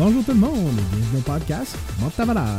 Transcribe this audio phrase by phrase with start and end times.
[0.00, 2.58] Bonjour tout le monde et bienvenue au podcast Monte ta valeur,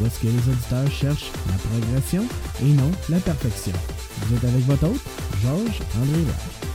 [0.00, 2.22] où est-ce que les auditeurs cherchent la progression
[2.62, 3.72] et non la perfection.
[4.26, 5.00] Vous êtes avec votre hôte,
[5.42, 6.20] Georges André.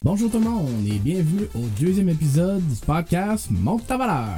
[0.03, 4.35] Bonjour tout le monde et bienvenue au deuxième épisode du podcast Monte ta valeur.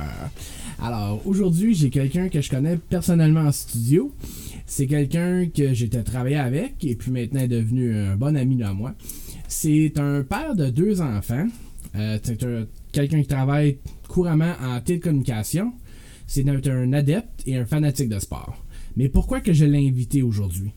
[0.81, 4.13] Alors aujourd'hui, j'ai quelqu'un que je connais personnellement en studio.
[4.65, 8.65] C'est quelqu'un que j'étais travaillé avec et puis maintenant est devenu un bon ami de
[8.67, 8.93] moi.
[9.49, 11.47] C'est un père de deux enfants.
[11.95, 13.77] Euh, c'est un- quelqu'un qui travaille
[14.09, 15.71] couramment en télécommunication.
[16.27, 18.57] C'est un, adepte et un fanatique de sport.
[18.97, 20.71] Mais pourquoi que je l'ai invité aujourd'hui?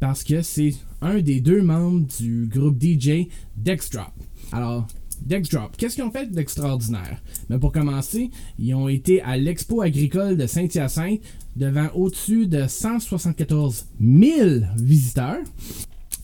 [0.00, 4.12] Parce que c'est un des deux membres du groupe DJ Dexdrop.
[4.52, 4.86] Alors,
[5.22, 7.20] Dexdrop, qu'est-ce qu'ils ont fait d'extraordinaire?
[7.48, 11.20] Mais pour commencer, ils ont été à l'Expo agricole de Saint-Hyacinthe
[11.56, 15.42] devant au-dessus de 174 000 visiteurs.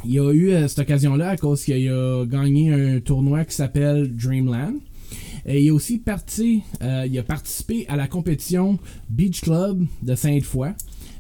[0.05, 3.55] Il y a eu euh, cette occasion-là à cause qu'il a gagné un tournoi qui
[3.55, 4.75] s'appelle Dreamland.
[5.47, 8.79] Et il a aussi parti, euh, il a participé à la compétition
[9.11, 10.71] Beach Club de Sainte-Foy.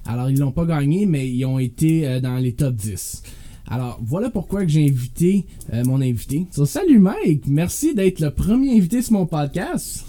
[0.06, 3.22] Alors, ils l'ont pas gagné, mais ils ont été euh, dans les top 10.
[3.68, 6.46] Alors, voilà pourquoi que j'ai invité euh, mon invité.
[6.50, 10.04] So, salut Mike, merci d'être le premier invité sur mon podcast.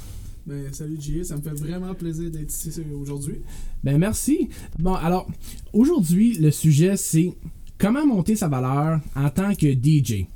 [0.45, 2.69] Ben, salut J, ça me fait vraiment plaisir d'être ici
[3.02, 3.38] aujourd'hui.
[3.83, 4.49] Ben merci.
[4.77, 5.27] Bon, alors,
[5.73, 7.33] aujourd'hui, le sujet, c'est
[7.77, 10.27] comment monter sa valeur en tant que DJ.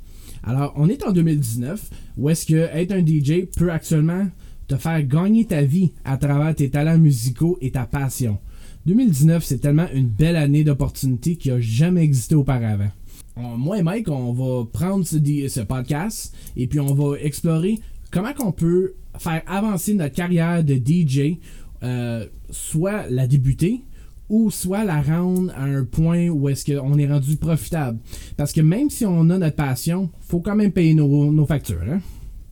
[0.44, 4.26] Alors, on est en 2019, où est-ce que être un DJ peut actuellement
[4.68, 8.38] te faire gagner ta vie à travers tes talents musicaux et ta passion.
[8.86, 12.90] 2019, c'est tellement une belle année d'opportunités qui a jamais existé auparavant.
[13.36, 17.78] On- moi et Mike, on va prendre ce, podcast et puis on va explorer
[18.10, 21.38] comment qu'on peut faire avancer notre carrière de DJ,
[21.82, 23.82] euh, soit la débuter
[24.30, 27.98] ou soit la rendre à un point où est-ce qu'on est rendu profitable.
[28.38, 31.82] Parce que même si on a notre passion, faut quand même payer nos, nos factures.
[31.82, 32.00] hein.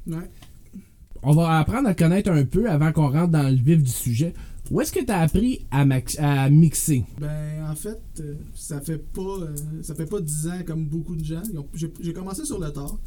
[0.06, 0.28] Ouais.
[1.22, 4.34] On va apprendre à connaître un peu avant qu'on rentre dans le vif du sujet.
[4.70, 5.84] Où est-ce que tu as appris à,
[6.50, 7.04] mixer?
[7.20, 11.16] Ben, en fait, euh, ça fait pas euh, ça fait pas 10 ans comme beaucoup
[11.16, 11.42] de gens.
[11.74, 12.98] J'ai commencé sur le tard.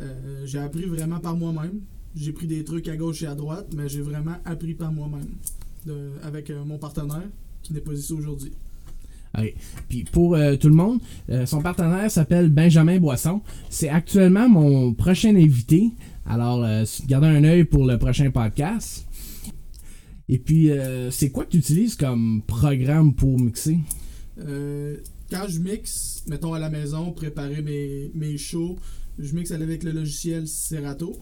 [0.00, 1.80] Euh, j'ai appris vraiment par moi-même.
[2.16, 5.28] J'ai pris des trucs à gauche et à droite, mais j'ai vraiment appris par moi-même.
[6.22, 7.28] Avec mon partenaire,
[7.64, 8.52] qui n'est pas ici aujourd'hui.
[9.36, 9.52] Ok.
[9.88, 13.40] Puis pour euh, tout le monde, euh, son partenaire s'appelle Benjamin Boisson.
[13.68, 15.90] C'est actuellement mon prochain invité.
[16.26, 19.06] Alors, euh, gardez un œil pour le prochain podcast.
[20.28, 23.78] Et puis, euh, c'est quoi que tu utilises comme programme pour mixer?
[24.36, 28.76] Quand je mixe, mettons à la maison, préparer mes, mes shows,
[29.18, 31.16] je mixe avec le logiciel Serato.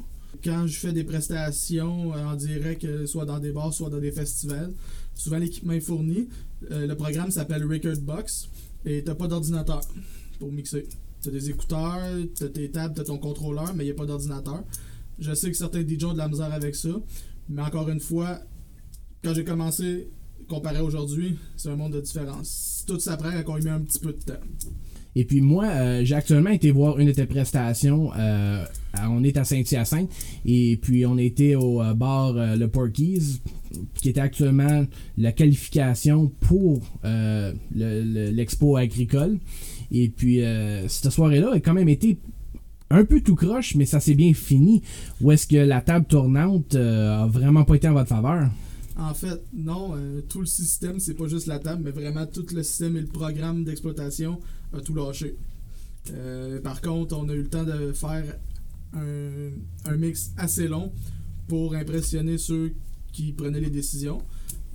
[0.44, 4.72] Quand je fais des prestations en direct, soit dans des bars, soit dans des festivals,
[5.22, 6.28] souvent l'équipement est fourni.
[6.70, 8.48] Euh, le programme s'appelle Record Box
[8.84, 9.80] et t'as pas d'ordinateur
[10.38, 10.86] pour mixer.
[11.22, 12.00] T'as des écouteurs,
[12.34, 14.64] t'as tes tables, t'as ton contrôleur, mais il n'y a pas d'ordinateur.
[15.20, 16.88] Je sais que certains DJ ont de la misère avec ça,
[17.48, 18.40] mais encore une fois,
[19.22, 20.08] quand j'ai commencé,
[20.48, 22.84] comparé à aujourd'hui, c'est un monde de différence.
[22.88, 24.40] Tout s'apprend quand on y met un petit peu de temps.
[25.14, 28.10] Et puis moi, euh, j'ai actuellement été voir une de tes prestations.
[28.18, 28.64] euh,
[29.08, 30.10] on est à Saint-Hyacinthe.
[30.44, 33.40] Et puis on était au bar Le Porky's,
[33.94, 34.84] qui était actuellement
[35.18, 39.38] la qualification pour euh, le- le- l'expo agricole.
[39.90, 42.18] Et puis euh, cette soirée-là a quand même été
[42.90, 44.82] un peu tout croche, mais ça s'est bien fini.
[45.20, 48.50] Où est-ce que la table tournante euh, a vraiment pas été en votre faveur?
[48.98, 49.94] En fait, non,
[50.28, 53.06] tout le système, c'est pas juste la table, mais vraiment tout le système et le
[53.06, 54.38] programme d'exploitation
[54.74, 55.34] a tout lâché.
[56.62, 58.24] Par contre, on a eu le temps de faire
[58.92, 59.50] un,
[59.90, 60.92] un mix assez long
[61.48, 62.72] pour impressionner ceux
[63.12, 64.22] qui prenaient les décisions.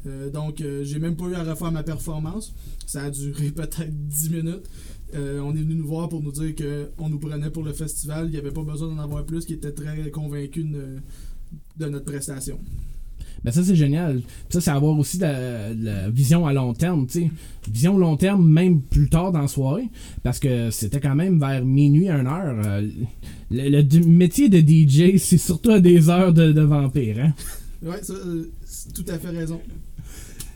[0.08, 2.54] Euh, donc, euh, j'ai même pas eu à refaire ma performance.
[2.86, 4.70] Ça a duré peut-être 10 minutes.
[5.16, 8.28] Euh, on est venu nous voir pour nous dire qu'on nous prenait pour le festival.
[8.28, 12.60] Il n'y avait pas besoin d'en avoir plus, qui était très convaincu de, notre prestation.
[13.44, 14.24] Ben ça c'est génial.
[14.50, 15.26] Ça c'est avoir aussi de
[15.84, 17.32] la, vision à long terme, tu sais.
[17.72, 19.90] Vision long terme même plus tard dans la soirée
[20.24, 22.82] parce que c'était quand même vers minuit, 1 heure.
[23.52, 27.34] Le, métier de DJ, c'est surtout à des heures de, de vampire, hein.
[27.84, 29.62] Ouais, ça, euh, c'est tout à fait raison.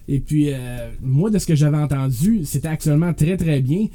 [0.08, 3.88] Et puis euh, moi de ce que j'avais entendu, c'était actuellement très très bien.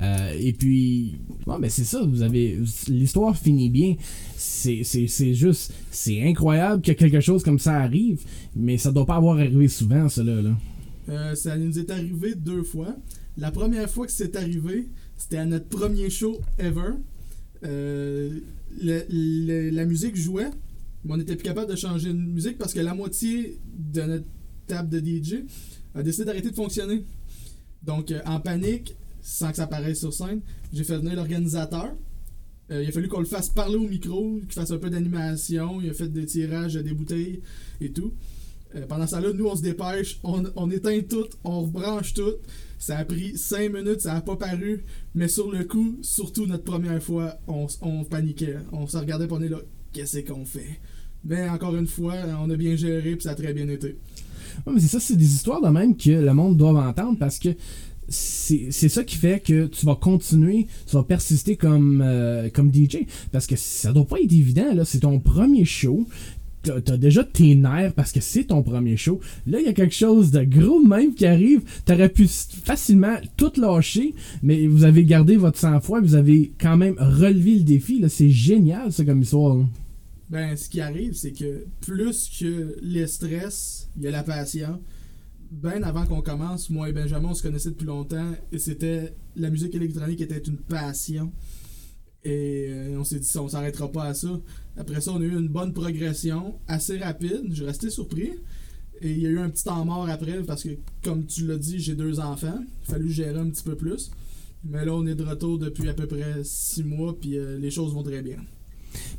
[0.00, 2.58] Euh, et puis bon ben c'est ça, vous avez
[2.88, 3.96] l'histoire finit bien.
[4.36, 8.20] C'est c'est- c'est juste c'est incroyable que quelque chose comme ça arrive,
[8.54, 10.56] mais ça doit pas avoir arrivé souvent cela là.
[11.08, 12.96] Euh, ça nous est arrivé deux fois.
[13.36, 14.86] La première fois que c'est arrivé,
[15.16, 16.92] c'était à notre premier show ever.
[17.62, 20.50] Le- le- la musique jouait,
[21.04, 24.26] mais on n'était plus capable de changer de musique parce que la moitié de notre
[24.66, 25.44] table de DJ
[25.94, 27.04] a décidé d'arrêter de fonctionner.
[27.82, 30.40] Donc, euh, en panique, sans que ça apparaisse sur scène,
[30.72, 31.94] j'ai fait venir l'organisateur.
[32.70, 35.80] Euh, il a fallu qu'on le fasse parler au micro, qu'il fasse un peu d'animation.
[35.80, 37.40] Il a fait des tirages des bouteilles
[37.80, 38.12] et tout.
[38.74, 42.34] Euh, pendant ça là, nous on se dépêche, on, éteint tout, on rebranche tout.
[42.78, 44.84] Ça a pris 5 minutes, ça n'a pas paru,
[45.14, 48.56] mais sur le coup, surtout notre première fois, on, paniquait.
[48.72, 49.58] On se regardait on est là,
[49.92, 50.80] qu'est-ce qu'on fait?
[51.24, 53.96] Mais encore une fois, on a bien géré puis ça a très bien été.
[54.66, 57.38] Ouais, mais c'est ça, c'est des histoires de même que le monde doit entendre parce
[57.38, 57.50] que
[58.10, 63.00] c'est ça qui fait que tu vas continuer, tu vas persister comme, euh, comme DJ.
[63.32, 64.84] Parce que ça doit pas être évident, là.
[64.84, 66.06] C'est ton premier show.
[66.62, 69.20] T'as as déjà tes nerfs parce que c'est ton premier show.
[69.46, 71.62] Là, il y a quelque chose de gros même qui arrive.
[71.84, 76.96] T'aurais pu facilement tout lâcher, mais vous avez gardé votre sang-froid, vous avez quand même
[76.98, 78.04] relevé le défi.
[78.08, 79.56] C'est génial, ça, comme histoire.
[79.56, 79.64] Là.
[80.30, 84.80] Ben, ce qui arrive, c'est que plus que les stress, il y a la passion.
[85.50, 89.48] Ben avant qu'on commence, moi et Benjamin, on se connaissait depuis longtemps et c'était la
[89.48, 91.32] musique électronique était une passion.
[92.24, 94.40] Et euh, on s'est dit, on s'arrêtera pas à ça.
[94.76, 97.46] Après ça, on a eu une bonne progression, assez rapide.
[97.52, 98.32] Je restais surpris.
[99.00, 100.70] Et il y a eu un petit temps mort après parce que,
[101.02, 102.58] comme tu l'as dit, j'ai deux enfants.
[102.60, 104.10] Il a fallu gérer un petit peu plus.
[104.64, 107.70] Mais là, on est de retour depuis à peu près six mois, puis euh, les
[107.70, 108.38] choses vont très bien.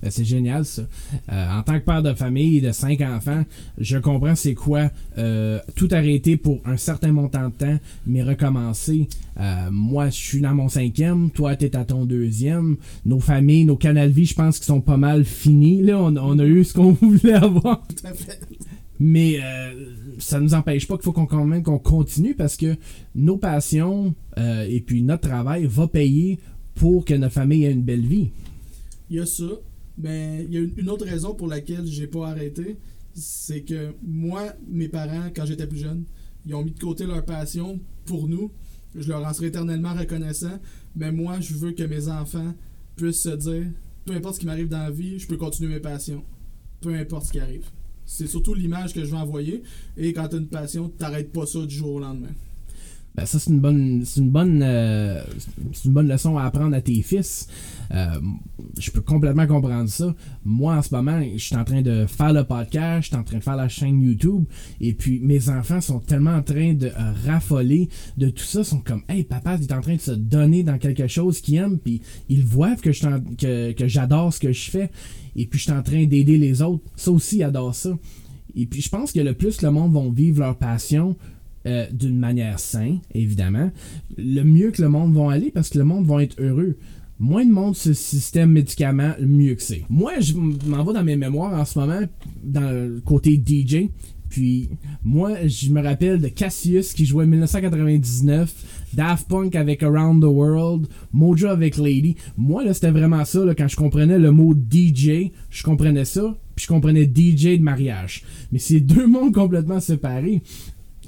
[0.02, 0.84] Ben, c'est génial ça.
[1.32, 3.44] Euh, en tant que père de famille de cinq enfants,
[3.78, 9.08] je comprends c'est quoi euh, tout arrêter pour un certain montant de temps, mais recommencer.
[9.40, 12.78] Euh, moi, je suis dans mon cinquième, toi, tu es à ton deuxième.
[13.06, 15.82] Nos familles, nos canals vie, je pense qu'ils sont pas mal finis.
[15.82, 17.86] Là, on, a eu ce qu'on voulait avoir.
[19.02, 19.40] Mais
[20.18, 22.76] ça nous empêche pas qu'il faut qu'on qu'on continue parce que
[23.16, 26.40] nos passions et puis notre travail va payer
[26.76, 28.32] pour que notre famille ait une belle vie.
[29.10, 29.50] Il y a ça.
[29.98, 32.78] Mais il y a une autre raison pour laquelle j'ai pas arrêté.
[33.14, 36.06] C'est que moi, mes parents, quand j'étais plus jeune,
[36.46, 38.52] ils ont mis de côté leur passion pour nous.
[38.96, 40.60] Je leur en serai éternellement reconnaissant.
[40.96, 42.54] Mais moi, je veux que mes enfants
[42.96, 43.66] puissent se dire
[44.10, 46.24] peu importe ce qui m'arrive dans la vie, je peux continuer mes passions.
[46.82, 47.70] Peu importe ce qui arrive.
[48.06, 49.62] C'est surtout l'image que je veux envoyer.
[49.98, 52.34] Et quand tu as une passion, t'arrêtes pas ça du jour au lendemain.
[53.16, 55.22] Ben, ça c'est une bonne c'est une bonne euh,
[55.74, 57.48] c'est une bonne leçon à apprendre à tes fils.
[57.92, 58.20] Euh,
[58.78, 60.16] je peux complètement comprendre ça.
[60.46, 63.24] Moi en ce moment, je suis en train de faire le podcast, je suis en
[63.24, 64.46] train de faire la chaîne YouTube
[64.80, 66.92] et puis mes enfants sont tellement en train de
[67.26, 70.64] raffoler de tout ça, sont comme hey papa, il est en train de se donner
[70.64, 73.02] dans quelque chose qu'ils aiment puis ils voient que je
[73.38, 74.92] que, que j'adore ce que je fais
[75.36, 76.84] et puis je suis en train d'aider les autres.
[76.96, 77.98] Ça aussi ils adorent ça.
[78.56, 81.16] Et puis je pense que le plus le monde vont vivre leur passion,
[81.66, 83.72] euh, d'une manière saine, évidemment,
[84.18, 86.78] le mieux que le monde va aller parce que le monde va être heureux.
[87.20, 89.84] Moins de monde ce système médicament, mieux que c'est.
[89.90, 92.00] Moi, je m'en vais dans mes mémoires en ce moment,
[92.44, 93.90] dans le côté DJ.
[94.30, 94.70] Puis,
[95.04, 100.28] moi, je me rappelle de Cassius qui jouait en 1999, Daft Punk avec Around the
[100.28, 102.16] World, Mojo avec Lady.
[102.38, 106.66] Moi, là, c'était vraiment ça, quand je comprenais le mot DJ, je comprenais ça, puis
[106.66, 108.24] je comprenais DJ de mariage.
[108.52, 110.42] Mais c'est deux mondes complètement séparés.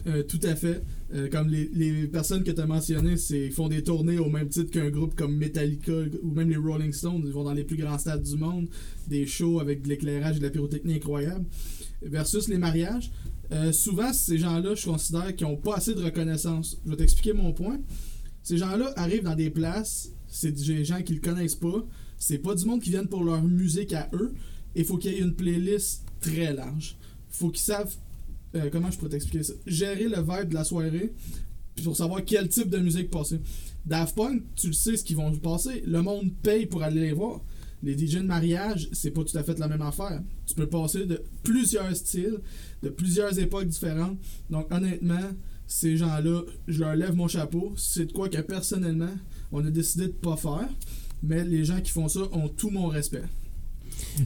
[0.07, 0.83] Euh, tout à fait.
[1.13, 4.71] Euh, comme les, personnes que tu as mentionnées, ils font des tournées au même titre
[4.71, 5.92] qu'un groupe comme Metallica
[6.24, 7.24] ou même les Rolling Stones.
[7.25, 8.68] Ils vont dans les plus grands stades du monde,
[9.07, 11.45] des shows avec de l'éclairage et de la pyrotechnie incroyable.
[12.01, 13.12] Versus les mariages,
[13.51, 16.80] euh, souvent, ces gens-là, je considère qu'ils n'ont pas assez de reconnaissance.
[16.86, 17.80] Je vais t'expliquer mon point.
[18.44, 21.86] Ces gens-là arrivent dans des places, c'est des gens qui ne le connaissent pas.
[22.18, 24.33] C'est pas du monde qui viennent pour leur musique à eux.
[24.75, 26.98] Il faut qu'il y ait une playlist très large.
[27.29, 27.93] Faut qu'ils savent
[28.55, 29.53] euh, comment je pourrais t'expliquer ça?
[29.65, 31.13] Gérer le vibe de la soirée
[31.84, 33.39] pour savoir quel type de musique passer.
[33.86, 35.84] Daft Punk, tu le sais ce qu'ils vont passer.
[35.86, 37.41] Le monde paye pour aller les voir.
[37.84, 40.22] Les DJ de mariage, c'est pas tout à fait la même affaire.
[40.46, 42.39] Tu peux passer de plusieurs styles,
[42.84, 44.17] de plusieurs époques différentes.
[44.51, 45.31] Donc honnêtement,
[45.65, 47.74] ces gens-là, je leur lève mon chapeau.
[47.77, 49.15] C'est de quoi que personnellement,
[49.51, 50.70] on a décidé de pas faire.
[51.24, 53.24] Mais les gens qui font ça ont tout mon respect.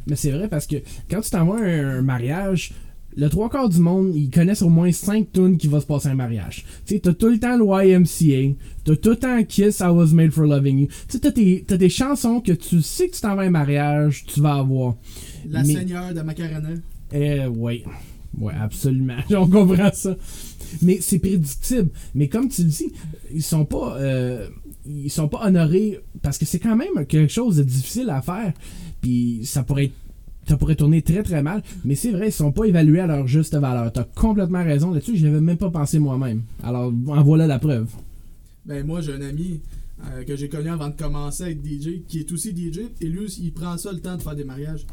[0.07, 0.77] Mais c'est vrai parce que
[1.09, 2.73] quand tu t'envoies un mariage,
[3.17, 6.09] le trois quarts du monde, ils connaissent au moins 5 tunes qui va se passer
[6.09, 6.65] un mariage.
[6.85, 10.07] Tu sais, t'as tout le temps le YMCA, t'as tout le temps Kiss, I Was
[10.07, 10.87] Made for Loving You.
[10.87, 14.25] Tu sais, t'as tes, des chansons que tu sais que tu t'en vas un mariage,
[14.27, 14.95] tu vas avoir.
[15.49, 16.69] La Seigneur de Macarena.
[17.13, 17.83] Eh, ouais.
[18.37, 19.17] Ouais, absolument.
[19.31, 20.17] On comprend ça.
[20.81, 21.89] Mais c'est prédictible.
[22.15, 22.91] Mais comme tu le dis,
[23.33, 23.97] ils sont pas.
[23.97, 24.47] Euh,
[24.85, 28.53] ils sont pas honorés parce que c'est quand même quelque chose de difficile à faire.
[29.01, 30.04] Puis ça pourrait être
[30.47, 31.63] ça pourrait tourner très très mal.
[31.83, 33.91] Mais c'est vrai, ils sont pas évalués à leur juste valeur.
[33.91, 36.43] T'as complètement raison là-dessus, je n'avais même pas pensé moi-même.
[36.63, 37.87] Alors en voilà la preuve.
[38.65, 39.61] Ben moi j'ai un ami
[40.03, 43.25] euh, que j'ai connu avant de commencer être DJ, qui est aussi DJ, et lui
[43.41, 44.85] il prend ça le temps de faire des mariages.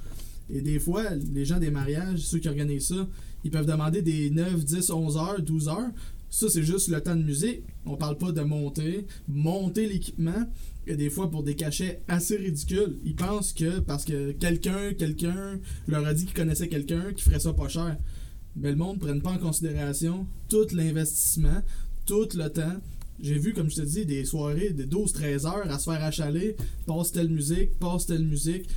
[0.50, 3.09] Et des fois, les gens des mariages, ceux qui organisent ça,
[3.44, 5.90] ils peuvent demander des 9, 10, 11 heures, 12 heures.
[6.30, 7.62] Ça, c'est juste le temps de musique.
[7.85, 9.06] On parle pas de monter.
[9.28, 10.47] Monter l'équipement,
[10.87, 12.99] et des fois pour des cachets assez ridicules.
[13.05, 17.41] Ils pensent que parce que quelqu'un, quelqu'un leur a dit qu'il connaissait quelqu'un qui ferait
[17.41, 17.97] ça pas cher.
[18.57, 21.62] mais le monde ne prenne pas en considération tout l'investissement,
[22.07, 22.81] tout le temps.
[23.21, 26.57] J'ai vu, comme je te dis, des soirées de 12-13 heures à se faire achaler,
[26.87, 28.69] passe telle musique, passe telle musique,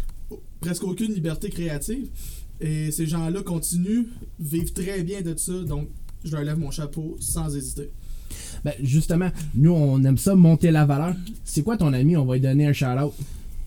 [0.59, 2.09] presque aucune liberté créative.
[2.61, 4.05] Et ces gens-là continuent,
[4.39, 5.89] vivent très bien de ça, donc
[6.23, 7.89] je leur lève mon chapeau sans hésiter.
[8.63, 11.15] Ben, justement, nous, on aime ça, monter la valeur.
[11.43, 12.17] C'est quoi ton ami?
[12.17, 13.13] On va lui donner un shout-out.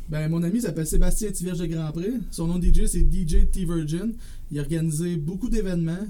[0.08, 2.14] Ben, mon ami s'appelle Sébastien Tiverge de Grand Prix.
[2.30, 4.14] Son nom DJ, c'est DJ T-Virgin.
[4.50, 6.06] Il a organisé beaucoup d'événements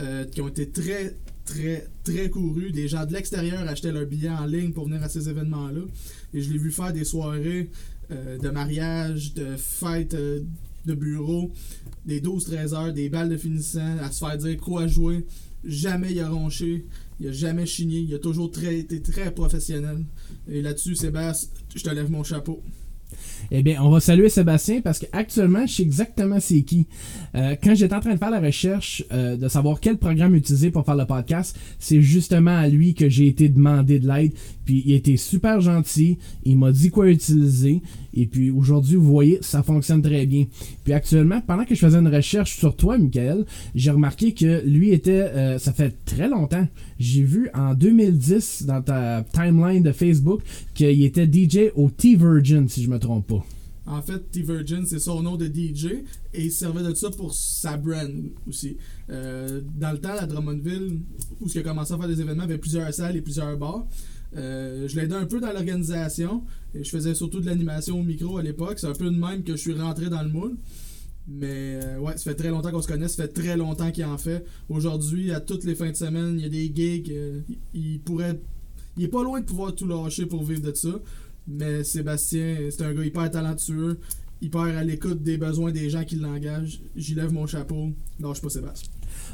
[0.00, 2.72] euh, qui ont été très, très, très courus.
[2.72, 5.82] Des gens de l'extérieur achetaient leurs billets en ligne pour venir à ces événements-là.
[6.34, 7.70] Et je l'ai vu faire des soirées
[8.10, 10.40] euh, de mariage, de fêtes euh,
[10.86, 11.52] de bureau,
[12.04, 15.26] des 12-13 heures, des balles de finissant, à se faire dire quoi jouer.
[15.64, 16.86] Jamais il a ronché,
[17.20, 20.04] il a jamais chigné, il a toujours été très professionnel.
[20.48, 22.62] Et là-dessus, Sébastien, je te lève mon chapeau.
[23.50, 26.86] Eh bien, on va saluer Sébastien parce qu'actuellement, je sais exactement c'est qui.
[27.34, 30.70] Euh, quand j'étais en train de faire la recherche euh, de savoir quel programme utiliser
[30.70, 34.32] pour faire le podcast, c'est justement à lui que j'ai été demandé de l'aide.
[34.64, 37.82] Puis il était super gentil, il m'a dit quoi utiliser.
[38.14, 40.46] Et puis aujourd'hui, vous voyez, ça fonctionne très bien.
[40.84, 44.90] Puis actuellement, pendant que je faisais une recherche sur toi, Michael, j'ai remarqué que lui
[44.90, 46.66] était, euh, ça fait très longtemps.
[46.98, 50.40] J'ai vu en 2010 dans ta timeline de Facebook
[50.74, 53.35] qu'il était DJ au T-Virgin, si je me trompe pas.
[53.86, 56.02] En fait, T-Virgin, c'est son nom de DJ
[56.34, 58.10] et il servait de ça pour sa brand
[58.48, 58.76] aussi.
[59.10, 61.00] Euh, dans le temps, à Drummondville,
[61.40, 63.56] où il a commencé à faire des événements, il y avait plusieurs salles et plusieurs
[63.56, 63.86] bars.
[64.36, 66.42] Euh, je l'aidais un peu dans l'organisation.
[66.74, 68.80] Je faisais surtout de l'animation au micro à l'époque.
[68.80, 70.56] C'est un peu de même que je suis rentré dans le moule.
[71.28, 74.04] Mais euh, ouais, ça fait très longtemps qu'on se connaît, ça fait très longtemps qu'il
[74.04, 74.44] en fait.
[74.68, 77.12] Aujourd'hui, à toutes les fins de semaine, il y a des gigs.
[77.72, 78.40] Il pourrait.
[78.96, 80.88] Il est pas loin de pouvoir tout lâcher pour vivre de ça.
[81.48, 84.00] Mais Sébastien, c'est un gars hyper talentueux,
[84.42, 86.80] hyper à l'écoute des besoins des gens qui l'engagent.
[86.96, 87.90] J'y lève mon chapeau.
[88.20, 88.90] Lâche pas Sébastien.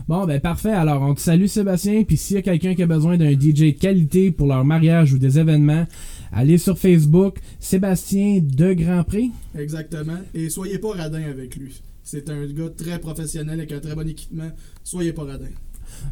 [0.08, 0.72] Bon, ben parfait.
[0.72, 2.04] Alors, on te salue Sébastien.
[2.04, 5.12] Puis s'il y a quelqu'un qui a besoin d'un DJ de qualité pour leur mariage
[5.12, 5.86] ou des événements,
[6.32, 9.32] allez sur Facebook, Sébastien de Grand Prix.
[9.56, 10.18] Exactement.
[10.34, 11.80] Et soyez pas radin avec lui.
[12.02, 14.50] C'est un gars très professionnel avec un très bon équipement.
[14.84, 15.46] Soyez pas radin.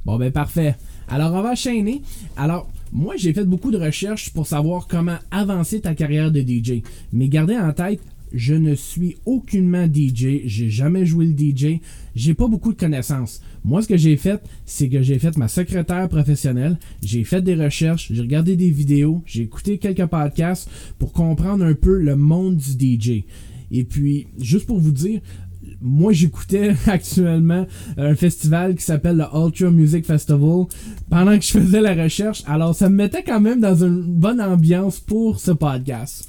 [0.04, 0.76] Bon, ben parfait.
[1.08, 2.02] Alors, on va enchaîner.
[2.36, 6.82] Alors, moi, j'ai fait beaucoup de recherches pour savoir comment avancer ta carrière de DJ.
[7.12, 8.00] Mais gardez en tête,
[8.32, 11.80] je ne suis aucunement DJ, j'ai jamais joué le DJ,
[12.14, 13.40] j'ai pas beaucoup de connaissances.
[13.64, 17.54] Moi, ce que j'ai fait, c'est que j'ai fait ma secrétaire professionnelle, j'ai fait des
[17.54, 20.68] recherches, j'ai regardé des vidéos, j'ai écouté quelques podcasts
[20.98, 23.24] pour comprendre un peu le monde du DJ.
[23.72, 25.20] Et puis, juste pour vous dire,
[25.80, 30.66] moi j'écoutais actuellement un festival qui s'appelle le Ultra Music Festival
[31.08, 32.42] pendant que je faisais la recherche.
[32.46, 36.28] Alors ça me mettait quand même dans une bonne ambiance pour ce podcast.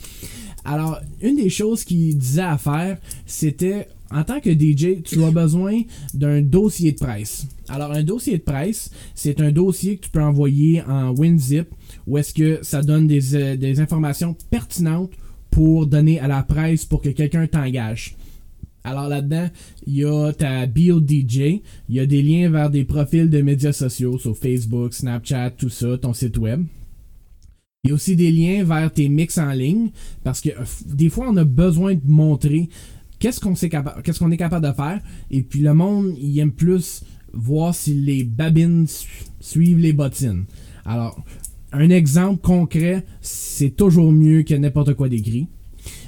[0.64, 5.32] Alors, une des choses qu'il disait à faire, c'était en tant que DJ, tu as
[5.32, 5.82] besoin
[6.14, 7.48] d'un dossier de presse.
[7.70, 11.68] Alors, un dossier de presse, c'est un dossier que tu peux envoyer en WinZip
[12.08, 15.12] où est-ce que ça donne des, euh, des, informations pertinentes
[15.50, 18.16] pour donner à la presse pour que quelqu'un t'engage.
[18.84, 19.48] Alors là-dedans,
[19.86, 23.42] il y a ta bio DJ, il y a des liens vers des profils de
[23.42, 26.66] médias sociaux sur Facebook, Snapchat, tout ça, ton site web.
[27.84, 29.90] Il y a aussi des liens vers tes mix en ligne
[30.24, 32.70] parce que euh, des fois on a besoin de montrer
[33.18, 37.04] qu'est-ce qu'on qu'est-ce qu'on est capable de faire et puis le monde il aime plus
[37.34, 38.86] voir si les babines
[39.40, 40.46] suivent les bottines.
[40.86, 41.24] Alors
[41.72, 45.48] un exemple concret, c'est toujours mieux que n'importe quoi d'écrit.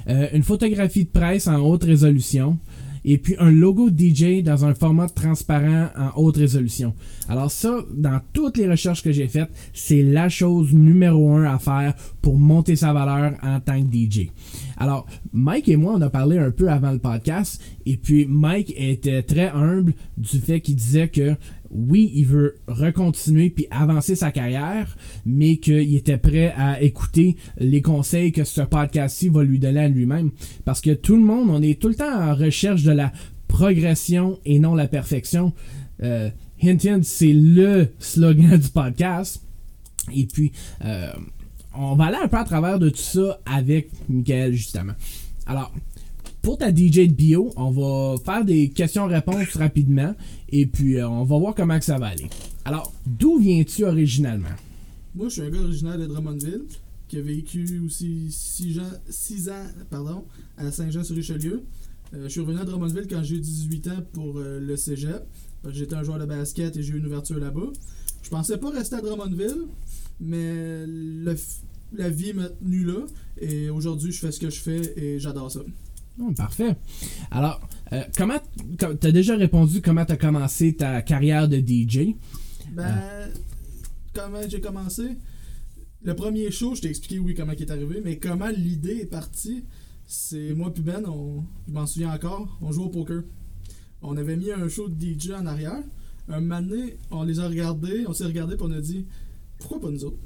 [0.08, 2.58] Euh, une photographie de presse en haute résolution,
[3.04, 6.94] et puis un logo DJ dans un format transparent en haute résolution.
[7.28, 11.58] Alors ça, dans toutes les recherches que j'ai faites, c'est la chose numéro un à
[11.58, 14.30] faire pour monter sa valeur en tant que DJ.
[14.76, 18.72] Alors, Mike et moi, on a parlé un peu avant le podcast, et puis Mike
[18.76, 21.36] était très humble du fait qu'il disait que
[21.74, 27.82] oui, il veut recontinuer puis avancer sa carrière, mais qu'il était prêt à écouter les
[27.82, 30.30] conseils que ce podcast-ci va lui donner à lui-même.
[30.64, 33.12] Parce que tout le monde, on est tout le temps en recherche de la
[33.48, 35.52] progression et non la perfection.
[36.02, 36.30] Euh,
[37.02, 39.42] c'est le slogan du podcast.
[40.14, 40.52] Et puis,
[40.84, 41.12] euh,
[41.76, 44.94] on va aller un peu à travers de tout ça avec Michael, justement.
[45.46, 45.72] Alors,
[46.44, 50.14] pour ta DJ de bio, on va faire des questions-réponses rapidement
[50.50, 52.28] et puis euh, on va voir comment ça va aller.
[52.66, 54.54] Alors, d'où viens-tu originalement?
[55.14, 56.64] Moi, je suis un gars originaire de Drummondville
[57.08, 60.24] qui a vécu aussi 6 ans, pardon,
[60.58, 61.62] à Saint-Jean-sur-Richelieu.
[62.12, 65.22] Euh, je suis revenu à Drummondville quand j'ai eu 18 ans pour euh, le cégep.
[65.70, 67.72] J'étais un joueur de basket et j'ai eu une ouverture là-bas.
[68.22, 69.62] Je pensais pas rester à Drummondville,
[70.20, 70.84] mais
[71.96, 73.06] la vie m'a tenu là.
[73.40, 75.60] Et aujourd'hui, je fais ce que je fais et j'adore ça.
[76.36, 76.76] Parfait.
[77.30, 77.60] Alors,
[77.92, 78.38] Euh, comment
[78.78, 82.14] t'as déjà répondu comment t'as commencé ta carrière de DJ?
[82.72, 83.30] Ben,
[84.14, 85.18] comment j'ai commencé?
[86.02, 89.06] Le premier show, je t'ai expliqué oui comment il est arrivé, mais comment l'idée est
[89.06, 89.64] partie,
[90.06, 93.22] c'est moi puis Ben, on, je m'en souviens encore, on joue au poker.
[94.02, 95.82] On avait mis un show de DJ en arrière.
[96.28, 99.06] Un donné, on les a regardés, on s'est regardé puis on a dit
[99.58, 100.18] pourquoi pas nous autres?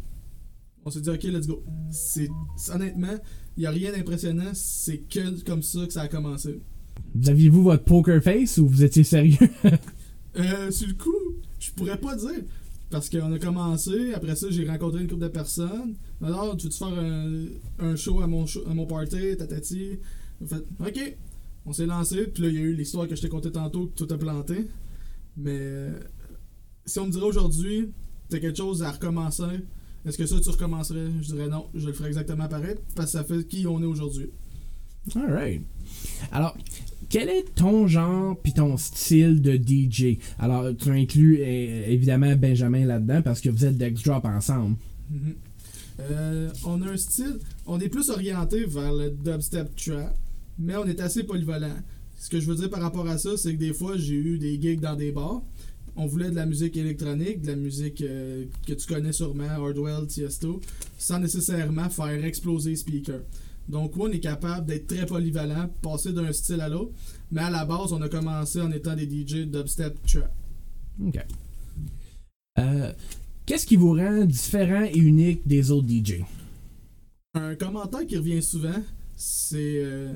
[0.84, 1.62] On s'est dit ok let's go.
[1.90, 2.28] C'est
[2.72, 3.18] honnêtement,
[3.58, 6.60] il n'y a rien d'impressionnant, c'est que comme ça que ça a commencé.
[7.12, 9.36] Vous aviez-vous votre poker face ou vous étiez sérieux?
[10.36, 12.44] euh, sur le coup, je pourrais pas dire.
[12.88, 15.96] Parce qu'on a commencé, après ça, j'ai rencontré une couple de personnes.
[16.22, 17.46] Alors, tu veux-tu faire un,
[17.80, 19.98] un show à mon, show, à mon party, tatati?
[20.46, 21.16] Fait, ok.
[21.66, 23.88] On s'est lancé, puis là, il y a eu l'histoire que je t'ai contée tantôt,
[23.88, 24.68] que tout a planté.
[25.36, 25.98] Mais euh,
[26.86, 27.90] si on me dirait aujourd'hui,
[28.28, 29.66] t'as quelque chose à recommencer,
[30.06, 31.06] est-ce que ça, tu recommencerais?
[31.20, 33.86] Je dirais non, je le ferais exactement pareil, parce que ça fait qui on est
[33.86, 34.30] aujourd'hui.
[35.14, 35.62] Alright.
[36.32, 36.56] Alors,
[37.08, 40.18] quel est ton genre puis ton style de DJ?
[40.38, 44.76] Alors, tu inclus évidemment Benjamin là-dedans parce que vous êtes Dex Drop ensemble.
[45.12, 45.34] Mm-hmm.
[46.00, 50.16] Euh, on a un style, on est plus orienté vers le dubstep trap,
[50.58, 51.76] mais on est assez polyvalent.
[52.18, 54.38] Ce que je veux dire par rapport à ça, c'est que des fois, j'ai eu
[54.38, 55.42] des gigs dans des bars.
[56.00, 60.06] On voulait de la musique électronique, de la musique euh, que tu connais sûrement, Hardwell,
[60.06, 60.60] Tiesto,
[60.96, 63.22] sans nécessairement faire exploser les speakers.
[63.68, 66.92] Donc, on est capable d'être très polyvalent, passer d'un style à l'autre.
[67.32, 70.32] Mais à la base, on a commencé en étant des DJ dubstep trap.
[71.04, 71.18] OK.
[72.60, 72.92] Euh,
[73.44, 76.22] Qu'est-ce qui vous rend différent et unique des autres DJ?
[77.34, 78.82] Un commentaire qui revient souvent,
[79.16, 80.12] c'est euh,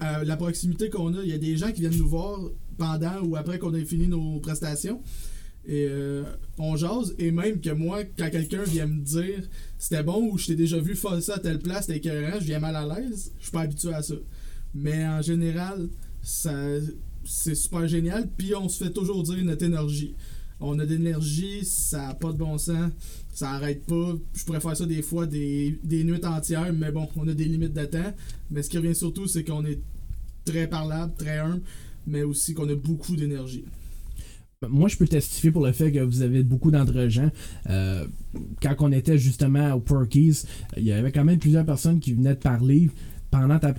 [0.00, 1.22] la proximité qu'on a.
[1.22, 2.40] Il y a des gens qui viennent nous voir
[2.76, 5.00] pendant ou après qu'on ait fini nos prestations.
[5.64, 6.24] Et euh,
[6.58, 9.48] on jase, et même que moi, quand quelqu'un vient me dire
[9.78, 12.46] c'était bon ou je t'ai déjà vu faire ça à telle place, c'était écœurant, je
[12.46, 14.14] viens mal à l'aise, je suis pas habitué à ça.
[14.74, 15.88] Mais en général,
[16.20, 16.52] ça
[17.24, 20.14] c'est super génial, puis on se fait toujours dire notre énergie.
[20.58, 22.90] On a de l'énergie, ça n'a pas de bon sens,
[23.32, 24.14] ça arrête pas.
[24.34, 27.44] Je pourrais faire ça des fois, des, des nuits entières, mais bon, on a des
[27.46, 28.12] limites de temps.
[28.50, 29.80] Mais ce qui revient surtout, c'est qu'on est
[30.44, 31.62] très parlable, très humble,
[32.06, 33.64] mais aussi qu'on a beaucoup d'énergie
[34.68, 37.30] moi, je peux testifier pour le fait que vous avez beaucoup d'entre-gens.
[37.68, 38.06] Euh,
[38.62, 40.42] quand on était justement au Porkies,
[40.76, 42.88] il y avait quand même plusieurs personnes qui venaient te parler
[43.30, 43.74] pendant ta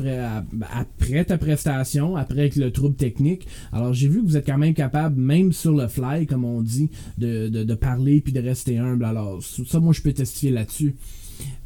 [0.71, 3.47] après ta prestation, après le trouble technique.
[3.71, 6.61] Alors j'ai vu que vous êtes quand même capable, même sur le fly, comme on
[6.61, 9.05] dit, de, de, parler puis de rester humble.
[9.05, 10.95] Alors ça, moi, je peux testifier là-dessus.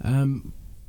[0.04, 0.36] Euh,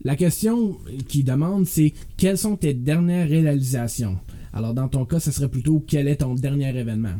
[0.02, 0.76] la question
[1.06, 4.18] qui demande, c'est quelles sont tes dernières réalisations?
[4.58, 7.14] Alors dans ton cas, ce serait plutôt quel est ton dernier événement?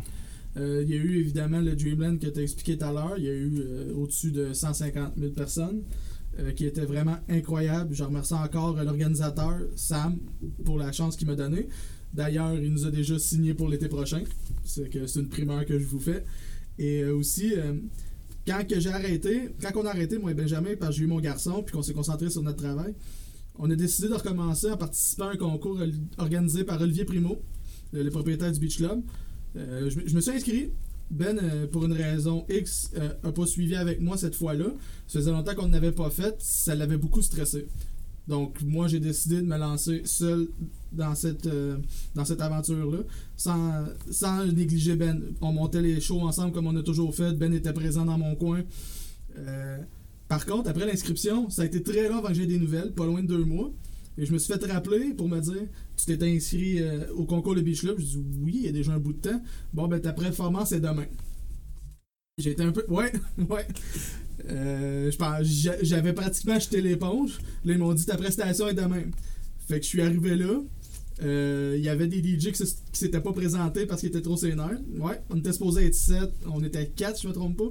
[0.56, 3.14] Euh, il y a eu évidemment le Dreamland que tu as expliqué tout à l'heure.
[3.16, 5.82] Il y a eu euh, au-dessus de 150 000 personnes
[6.40, 7.94] euh, qui était vraiment incroyable.
[7.94, 10.18] Je remercie encore l'organisateur, Sam,
[10.64, 11.68] pour la chance qu'il m'a donnée.
[12.12, 14.24] D'ailleurs, il nous a déjà signé pour l'été prochain.
[14.64, 16.24] C'est une primeur que je vous fais.
[16.76, 17.52] Et aussi,
[18.48, 21.20] quand j'ai arrêté, quand on a arrêté, moi et Benjamin, parce que j'ai eu mon
[21.20, 22.94] garçon, puis qu'on s'est concentré sur notre travail,
[23.58, 25.78] on a décidé de recommencer en participant à un concours
[26.16, 27.42] organisé par Olivier Primo,
[27.92, 29.02] le propriétaire du Beach Club.
[29.56, 30.70] Euh, je, me suis inscrit.
[31.10, 34.66] Ben, euh, pour une raison X, n'a euh, pas suivi avec moi cette fois-là.
[35.06, 36.36] Ça faisait longtemps qu'on n'avait pas fait.
[36.38, 37.66] Ça l'avait beaucoup stressé.
[38.28, 40.48] Donc, moi, j'ai décidé de me lancer seul
[40.92, 41.48] dans cette,
[42.14, 42.98] dans cette aventure-là,
[43.36, 45.22] sans, sans négliger Ben.
[45.40, 47.32] On montait les shows ensemble comme on a toujours fait.
[47.32, 48.62] Ben était présent dans mon coin.
[50.28, 53.06] Par contre, après l'inscription, ça a été très long avant que j'ai des nouvelles, pas
[53.06, 53.72] loin de deux mois.
[54.18, 55.62] Et je me suis fait rappeler pour me dire
[55.96, 57.98] Tu t'es inscrit euh, au concours de Beach Club?
[57.98, 59.40] Je dis Oui, il y a déjà un bout de temps.
[59.72, 61.06] Bon, ben ta performance est demain.
[62.36, 62.84] J'ai été un peu.
[62.88, 63.12] Ouais,
[63.48, 63.66] ouais.
[64.50, 65.10] Euh,
[65.82, 67.38] j'avais pratiquement acheté l'éponge.
[67.64, 69.04] Là, ils m'ont dit ta prestation est demain.
[69.66, 70.60] Fait que je suis arrivé là.
[71.22, 72.62] Euh, il y avait des DJ qui
[72.92, 74.78] s'étaient pas présentés parce qu'ils étaient trop sénères.
[74.98, 77.70] Ouais, on était supposé être 7, on était 4, je me trompe pas.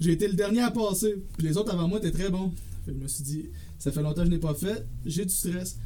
[0.00, 1.16] J'ai été le dernier à passer.
[1.36, 2.52] Puis les autres avant moi étaient très bons.
[2.86, 3.46] Je me suis dit,
[3.78, 4.86] ça fait longtemps que je n'ai pas fait.
[5.04, 5.78] J'ai du stress.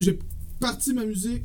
[0.00, 0.18] J'ai
[0.60, 1.42] parti ma musique.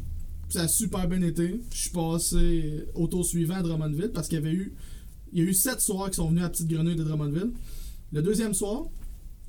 [0.49, 1.59] Ça a super bien été.
[1.73, 4.73] Je suis passé au tour suivant à Drummondville parce qu'il y avait eu.
[5.33, 7.51] Il y a eu sept soirs qui sont venus à Petite Grenouille de Drummondville.
[8.13, 8.85] Le deuxième soir,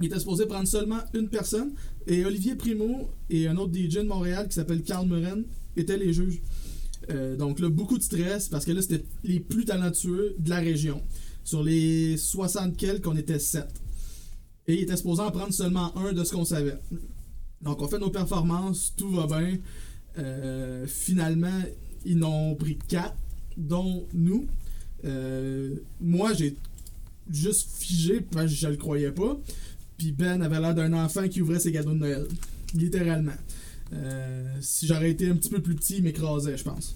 [0.00, 1.72] il était supposé prendre seulement une personne.
[2.06, 5.44] Et Olivier Primo et un autre DJ de Montréal qui s'appelle Carl Muren
[5.76, 6.42] étaient les juges.
[7.10, 10.58] Euh, donc là, beaucoup de stress parce que là, c'était les plus talentueux de la
[10.58, 11.00] région.
[11.48, 13.64] Sur les 60 quelques, on était 7
[14.66, 16.76] et il était supposé en prendre seulement un de ce qu'on savait.
[17.62, 19.56] Donc on fait nos performances, tout va bien.
[20.18, 21.62] Euh, finalement,
[22.04, 23.16] ils n'ont pris quatre,
[23.56, 24.46] dont nous.
[25.06, 26.54] Euh, moi, j'ai
[27.30, 29.38] juste figé parce que je le croyais pas.
[29.96, 32.28] Puis Ben avait l'air d'un enfant qui ouvrait ses cadeaux de Noël.
[32.74, 33.32] Littéralement.
[33.94, 36.94] Euh, si j'aurais été un petit peu plus petit, il m'écrasait, je pense.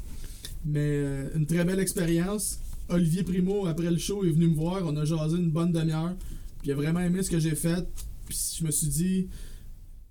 [0.67, 1.03] Mais
[1.35, 2.59] une très belle expérience.
[2.88, 4.83] Olivier Primo, après le show, est venu me voir.
[4.85, 6.14] On a jasé une bonne demi-heure.
[6.61, 7.87] Puis il a vraiment aimé ce que j'ai fait.
[8.27, 9.29] Puis je me suis dit,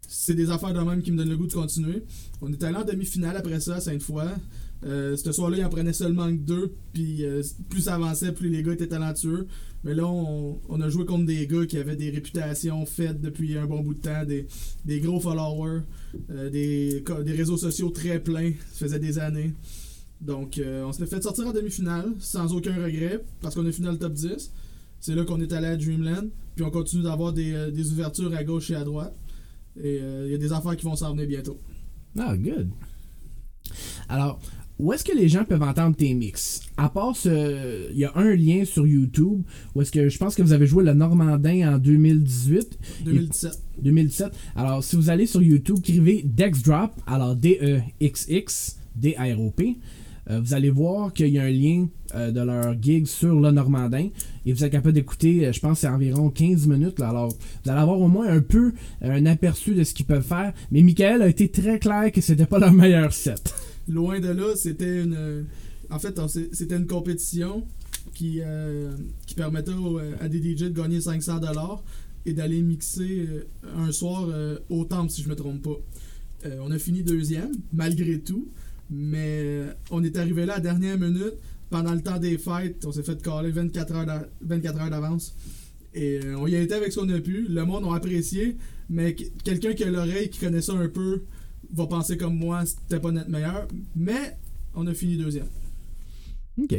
[0.08, 2.04] c'est des affaires de même qui me donnent le goût de continuer.
[2.42, 4.26] On est allé en demi-finale après ça à Sainte-Foy.
[4.84, 6.74] Euh, ce soir-là, il en prenait seulement deux.
[6.94, 9.48] Puis euh, plus ça avançait, plus les gars étaient talentueux.
[9.84, 13.66] Mais là, on, a joué contre des gars qui avaient des réputations faites depuis un
[13.66, 15.82] bon bout de temps, des, gros followers,
[16.30, 18.52] euh, des réseaux sociaux très pleins.
[18.74, 19.54] Ça faisait des années.
[20.22, 23.86] Donc, euh, on s'est fait sortir en demi-finale sans aucun regret parce qu'on a fini
[23.86, 24.52] dans le top 10.
[25.00, 26.30] C'est là qu'on est allé à Dreamland.
[26.56, 29.18] Puis on continue d'avoir des, euh, des ouvertures à gauche et à droite.
[29.78, 31.58] Et euh, il y a des affaires qui vont s'en venir bientôt.
[32.18, 32.70] Ah, good.
[34.10, 34.40] Alors,
[34.78, 36.62] où est-ce que les gens peuvent entendre tes mix?
[36.78, 37.90] À part ce.
[37.92, 39.42] Il y a un lien sur YouTube
[39.74, 42.78] où est-ce que je pense que vous avez joué le Normandin en 2018.
[43.06, 43.64] 2017.
[43.82, 44.34] 2017.
[44.56, 49.78] Alors, si vous allez sur YouTube, écrivez Dexdrop, alors D-E-X-X, D-R-O-P,
[50.30, 53.52] euh, vous allez voir qu'il y a un lien euh, de leur gig sur le
[53.52, 54.10] Normandin
[54.46, 57.00] et vous êtes capable d'écouter, euh, je pense, c'est environ 15 minutes.
[57.02, 60.54] alors, vous allez avoir au moins un peu un aperçu de ce qu'ils peuvent faire.
[60.72, 63.54] Mais Michael a été très clair que c'était pas leur meilleur set.
[63.88, 65.46] Loin de là, c'était une.
[65.90, 66.20] En fait,
[66.54, 67.66] c'était une compétition
[68.14, 68.42] qui,
[69.36, 69.72] permettait
[70.22, 71.80] à des DJ de gagner 500$
[72.26, 73.28] et d'aller mixer
[73.76, 74.30] un soir
[74.70, 76.50] au temple, si je me trompe pas.
[76.62, 78.48] On a fini deuxième, malgré tout,
[78.92, 81.34] mais euh, on est arrivé là à la dernière minute.
[81.70, 85.34] Pendant le temps des fêtes, on s'est fait caler 24 heures d'a- 24 heures d'avance.
[85.94, 87.46] Et euh, on y a été avec ce qu'on a pu.
[87.50, 88.58] Le monde a apprécié,
[88.90, 91.24] mais qu- quelqu'un qui a l'oreille, qui connaît ça un peu,
[91.74, 93.68] va penser comme moi, c'était pas notre meilleur.
[93.96, 94.38] Mais
[94.76, 95.48] on a fini deuxième.
[96.62, 96.76] OK.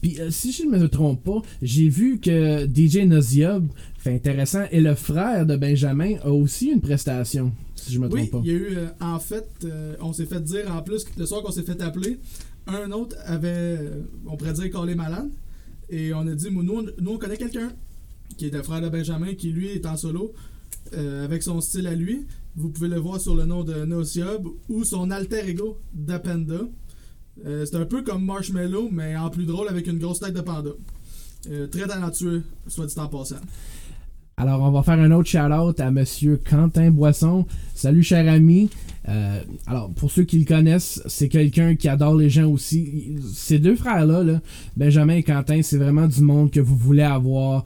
[0.00, 4.64] Puis, euh, si je ne me trompe pas, j'ai vu que DJ Noziob, fait intéressant,
[4.70, 8.40] et le frère de Benjamin a aussi une prestation, si je me trompe Oui, pas.
[8.44, 11.18] il y a eu, euh, en fait, euh, on s'est fait dire en plus, que
[11.18, 12.18] le soir qu'on s'est fait appeler,
[12.68, 13.78] un autre avait,
[14.26, 15.30] on pourrait dire, collé malade.
[15.90, 17.72] Et on a dit, nous, on- nous on connaît quelqu'un
[18.36, 20.32] qui est le frère de Benjamin, qui lui est en solo,
[20.96, 22.26] avec son style à lui.
[22.56, 26.60] Vous pouvez le voir sur le nom de Nociob ou son alter ego d'Apenda.
[27.46, 30.40] Euh, c'est un peu comme Marshmallow, mais en plus drôle avec une grosse tête de
[30.40, 30.70] panda.
[31.50, 33.36] Euh, très talentueux, soit dit en passant.
[34.40, 37.44] Alors, on va faire un autre shout-out à Monsieur Quentin Boisson.
[37.74, 38.70] Salut, cher ami.
[39.08, 43.16] Euh, alors, pour ceux qui le connaissent, c'est quelqu'un qui adore les gens aussi.
[43.34, 44.40] Ces deux frères-là, là,
[44.76, 47.64] Benjamin et Quentin, c'est vraiment du monde que vous voulez avoir.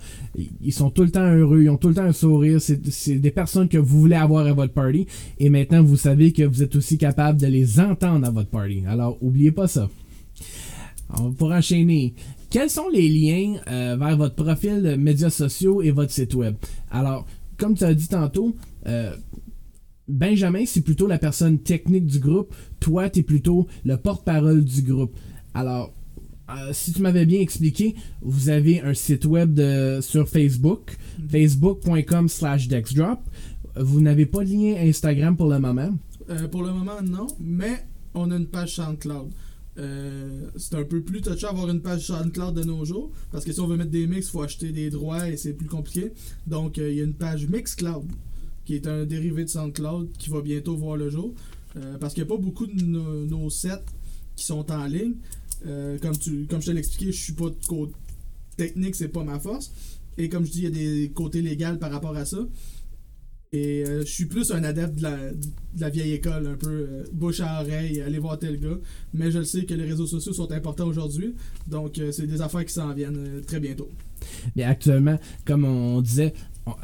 [0.63, 2.59] Ils sont tout le temps heureux, ils ont tout le temps un sourire.
[2.59, 5.07] C'est des personnes que vous voulez avoir à votre party.
[5.39, 8.83] Et maintenant, vous savez que vous êtes aussi capable de les entendre à votre party.
[8.89, 9.91] Alors, oubliez pas ça.
[11.19, 12.15] On- Pour enchaîner,
[12.53, 16.55] quels sont les liens euh, vers votre profil de médias sociaux et votre site web?
[16.91, 18.55] Alors, comme tu as dit tantôt,
[18.87, 19.17] euh,
[20.07, 22.55] Benjamin, c'est plutôt la personne technique du groupe.
[22.79, 25.17] Toi, tu es plutôt le porte-parole du groupe.
[25.55, 25.95] Alors,
[26.51, 30.99] euh, si tu m'avais bien expliqué, vous avez un site web de, sur Facebook,
[31.31, 33.21] facebook.com slash dexdrop.
[33.77, 35.95] Vous n'avez pas de lien Instagram pour le moment?
[36.29, 39.31] Euh, pour le moment, non, mais on a une page SoundCloud.
[39.79, 43.53] Euh, c'est un peu plus touché avoir une page SoundCloud de nos jours, parce que
[43.53, 46.13] si on veut mettre des mix, il faut acheter des droits et c'est plus compliqué.
[46.47, 48.05] Donc, euh, il y a une page Mixcloud,
[48.65, 51.35] qui est un dérivé de SoundCloud, qui va bientôt voir le jour,
[51.75, 53.83] Euh, parce qu'il n'y a pas beaucoup de nos, sets
[54.37, 55.15] qui sont en ligne.
[56.03, 57.95] Comme, tu, comme je te l'ai expliqué, je suis pas de côté
[58.59, 59.73] technique, c'est pas ma force.
[60.19, 62.47] Et comme je dis, il y a des côtés légaux par rapport à ça.
[63.55, 65.03] Et euh, je suis plus un adepte de
[65.79, 68.79] la, vieille école, un peu euh, bouche à oreille, aller voir tel gars.
[69.13, 71.35] Mais je sais que les réseaux sociaux sont importants aujourd'hui.
[71.67, 73.91] Donc, euh, c'est des affaires qui s'en viennent euh, très bientôt.
[74.57, 76.33] Mais actuellement, comme on disait,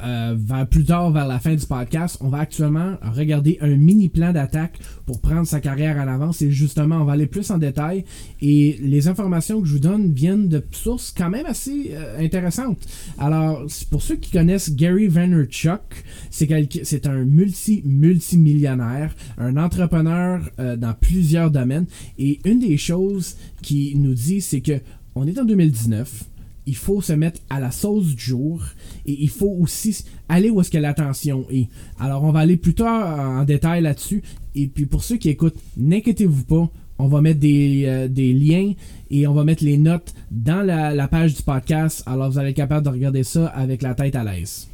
[0.05, 4.09] euh, vers, plus tard, vers la fin du podcast, on va actuellement regarder un mini
[4.09, 6.43] plan d'attaque pour prendre sa carrière en avance.
[6.43, 8.05] Et justement, on va aller plus en détail.
[8.41, 12.87] Et les informations que je vous donne viennent de sources quand même assez euh, intéressantes.
[13.19, 16.49] Alors, pour ceux qui connaissent Gary Vaynerchuk, c'est
[16.83, 21.87] c'est un multi multimillionnaire, un entrepreneur euh, dans plusieurs domaines.
[22.19, 24.81] Et une des choses qu'il nous dit, c'est que
[25.15, 26.25] on est en 2019
[26.69, 28.63] il faut se mettre à la sauce du jour
[29.07, 31.69] et il faut aussi aller où est-ce que l'attention est.
[31.99, 34.23] Alors on va aller plus tard en détail là-dessus
[34.55, 38.75] et puis pour ceux qui écoutent, n'inquiétez-vous pas, on va mettre des, euh, liens
[39.11, 42.03] et on va mettre les notes dans la, la page du podcast.
[42.05, 44.69] Alors vous allez être capable de regarder ça avec la tête à l'aise.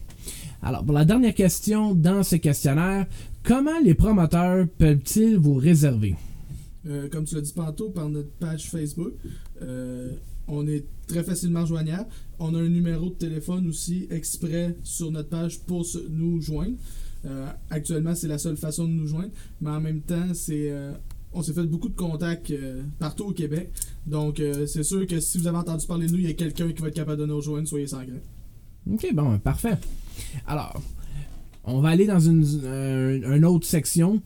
[0.62, 3.06] Alors pour la dernière question dans ce questionnaire,
[3.44, 6.16] comment les promoteurs peuvent-ils vous réserver?
[6.86, 9.12] Euh, comme tu l'as dit tantôt, par notre page Facebook,
[9.62, 10.10] euh,
[10.48, 12.06] on est très facilement joignable.
[12.38, 16.76] On a un numéro de téléphone aussi exprès sur notre page pour nous joindre.
[17.26, 19.30] Euh, actuellement, c'est la seule façon de nous joindre,
[19.60, 20.92] mais en même temps, c'est euh,
[21.32, 23.70] on s'est fait beaucoup de contacts euh, partout au Québec.
[24.06, 26.70] Donc, c'est sûr que si vous avez entendu parler de nous, il y a quelqu'un
[26.72, 28.22] qui va être capable de nous rejoindre, soyez sans crainte.
[28.90, 29.78] Ok, bon, parfait.
[30.46, 30.80] Alors,
[31.64, 32.44] on va aller dans une,
[33.24, 34.20] une autre section.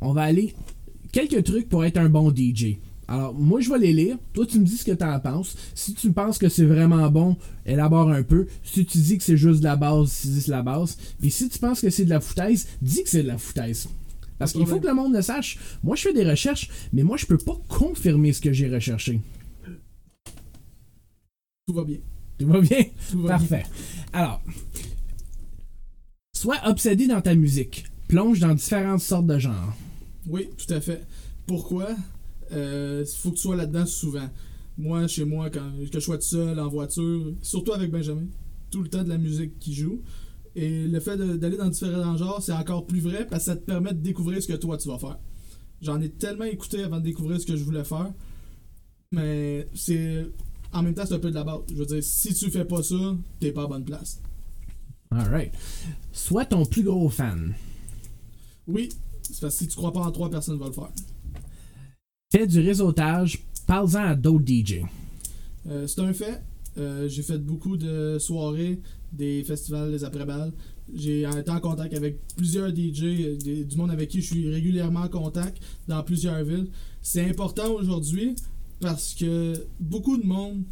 [0.00, 0.54] On va aller
[1.10, 2.76] quelques trucs pour être un bon DJ.
[3.06, 4.16] Alors, moi, je vais les lire.
[4.32, 5.56] Toi, tu me dis ce que tu en penses.
[5.74, 7.36] Si tu penses que c'est vraiment bon,
[7.66, 8.46] élabore un peu.
[8.62, 10.96] Si tu dis que c'est juste de la base, tu dis c'est la base.
[11.20, 13.88] Puis si tu penses que c'est de la foutaise, dis que c'est de la foutaise.
[14.38, 15.58] Parce qu'il faut que le monde le sache.
[15.82, 19.20] Moi, je fais des recherches, mais moi, je peux pas confirmer ce que j'ai recherché.
[21.66, 21.98] Tout va bien.
[22.38, 22.84] Tout va bien?
[23.10, 23.64] Tout va Parfait.
[24.12, 24.42] Alors,
[26.34, 27.84] sois obsédé dans ta musique.
[28.08, 29.74] Plonge dans différentes sortes de genres.
[30.26, 31.04] Oui, tout à fait.
[31.46, 31.88] Pourquoi?
[32.54, 34.28] Il faut que tu sois là-dedans souvent.
[34.76, 38.26] Moi, chez moi, quand que je sois tout seul, en voiture, surtout avec Benjamin,
[38.70, 40.02] tout le temps de la musique qui joue.
[40.56, 43.64] Et le fait d'aller dans différents genres, c'est encore plus vrai parce que ça te
[43.64, 45.18] permet de découvrir ce que toi tu vas faire.
[45.80, 48.12] J'en ai tellement écouté avant de découvrir ce que je voulais faire.
[49.12, 50.26] Mais c'est.
[50.72, 51.60] En même temps, c'est un peu de la base.
[51.70, 54.20] Je veux dire, si tu fais pas ça, t'es pas à bonne place.
[55.10, 55.52] Alright.
[56.12, 57.54] Sois ton plus gros fan.
[58.66, 58.88] Oui,
[59.22, 60.90] c'est parce que si tu crois pas en trois, personne va le faire.
[62.34, 63.44] Fais du réseautage.
[63.64, 64.80] Parle-en à d'autres DJ.
[65.68, 66.42] Euh, c'est un fait.
[66.76, 68.80] Euh, j'ai fait beaucoup de soirées,
[69.12, 70.52] des festivals, des après-balles.
[70.92, 75.08] J'ai été en contact avec plusieurs DJ, du monde avec qui je suis régulièrement en
[75.08, 76.66] contact dans plusieurs villes.
[77.02, 78.34] C'est important aujourd'hui
[78.80, 80.64] parce que beaucoup de monde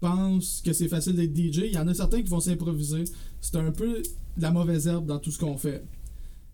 [0.00, 1.64] pense que c'est facile d'être DJ.
[1.66, 3.04] Il y en a certains qui vont s'improviser.
[3.42, 4.00] C'est un peu
[4.36, 5.84] de la mauvaise herbe dans tout ce qu'on fait.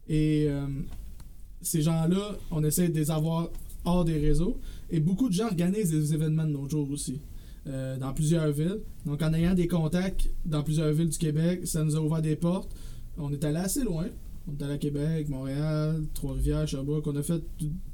[0.09, 0.67] Et euh,
[1.61, 3.49] ces gens-là, on essaie de les avoir
[3.85, 4.59] hors des réseaux.
[4.91, 7.21] Et beaucoup de gens organisent des événements de nos jours aussi,
[7.67, 8.81] euh, dans plusieurs villes.
[9.07, 12.37] Donc, en ayant des contacts dans plusieurs villes du Québec, ça nous a ouvert des
[12.37, 12.75] portes.
[13.19, 14.07] On est allé assez loin.
[14.49, 17.07] On est allé à Québec, Montréal, Trois-Rivières, Sherbrooke.
[17.07, 17.43] On a fait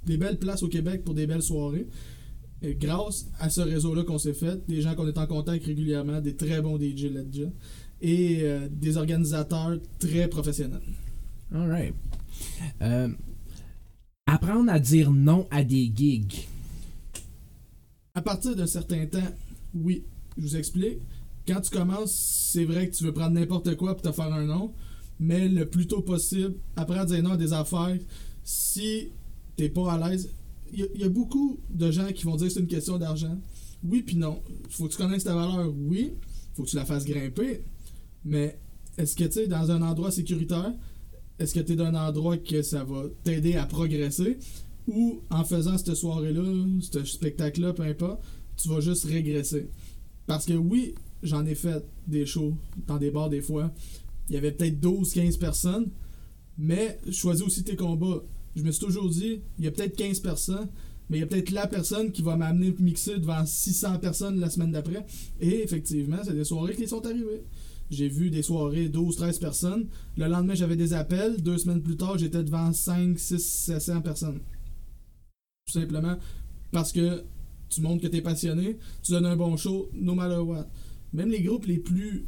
[0.07, 1.87] des belles places au Québec pour des belles soirées.
[2.63, 6.35] Grâce à ce réseau-là qu'on s'est fait, des gens qu'on est en contact régulièrement, des
[6.35, 7.53] très bons DJ là-dedans,
[8.01, 10.81] et euh, des organisateurs très professionnels.
[11.55, 11.95] Alright.
[12.83, 13.09] Euh,
[14.29, 16.47] apprendre à dire non à des gigs.
[18.15, 19.19] À partir d'un certain temps,
[19.75, 20.05] oui,
[20.37, 20.99] je vous explique.
[21.47, 22.13] Quand tu commences,
[22.53, 24.73] c'est vrai que tu veux prendre n'importe quoi pour te faire un nom,
[25.19, 27.97] mais le plus tôt possible, apprends à dire non à des affaires.
[28.45, 29.09] Si
[29.57, 30.31] t'es pas à l'aise,
[30.73, 33.39] il y, a- beaucoup de gens qui vont dire que c'est une question d'argent.
[33.83, 34.43] Oui, puis non.
[34.69, 36.13] Faut que tu connaisses ta valeur, oui.
[36.55, 37.63] Faut que tu la fasses grimper.
[38.27, 38.59] Mais
[38.99, 40.75] est-ce que tu sais, dans un endroit sécuritaire,
[41.39, 44.39] est-ce que tu es dans un endroit que ça va t'aider à progresser?
[44.87, 46.43] Ou en faisant cette soirée-là,
[46.81, 48.23] ce spectacle-là, peu importe,
[48.57, 49.69] tu vas juste régresser?
[50.27, 52.55] Parce que oui, j'en ai fait des shows
[52.87, 53.73] dans des bars des fois.
[54.29, 55.89] Il y avait peut-être 12-15 personnes,
[56.59, 58.23] mais choisis aussi tes combats.
[58.57, 60.69] Je me suis toujours dit, il y a peut-être 15 personnes,
[61.09, 64.51] mais il y a peut-être la personne qui va m'amener mixer devant 600 personnes la
[64.51, 65.07] semaine d'après.
[65.41, 67.45] Et effectivement, c'est des soirées qui sont arrivées.
[67.91, 69.87] J'ai vu des soirées 12-13 personnes.
[70.17, 71.43] Le lendemain, j'avais des appels.
[71.43, 74.41] Deux semaines plus tard, j'étais devant 5, 6, 700 personnes.
[75.67, 76.17] Tout simplement
[76.71, 77.25] parce que
[77.69, 80.69] tu montres que tu es passionné, tu donnes un bon show, no matter what.
[81.13, 82.27] Même les groupes les plus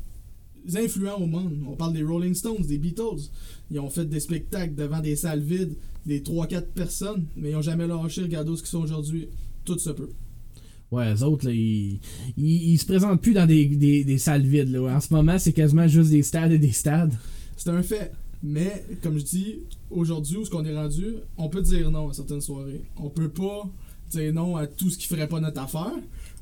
[0.75, 3.31] influents au monde, on parle des Rolling Stones, des Beatles,
[3.71, 7.63] ils ont fait des spectacles devant des salles vides, des 3-4 personnes, mais ils n'ont
[7.63, 9.29] jamais lâché, regardez ce qu'ils sont aujourd'hui.
[9.65, 10.11] Tout se peut.
[10.91, 12.01] Ouais, les autres, ils,
[12.37, 14.71] ils, se présentent plus dans des, des, des salles vides.
[14.71, 14.97] Là.
[14.97, 17.15] En ce moment, c'est quasiment juste des stades et des stades.
[17.57, 18.13] C'est un fait.
[18.43, 19.59] Mais, comme je dis,
[19.91, 22.83] aujourd'hui, où ce qu'on est rendu, on peut dire non à certaines soirées.
[22.97, 23.69] On peut pas
[24.11, 25.93] dire non à tout ce qui ferait pas notre affaire.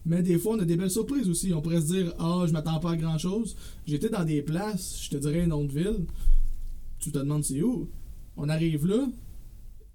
[0.07, 1.53] Mais des fois, on a des belles surprises aussi.
[1.53, 3.55] On pourrait se dire Ah, je m'attends pas à grand chose.
[3.87, 6.07] J'étais dans des places, je te dirais une autre ville.
[7.01, 7.89] Tu te demandes c'est où?
[8.37, 9.07] On arrive là,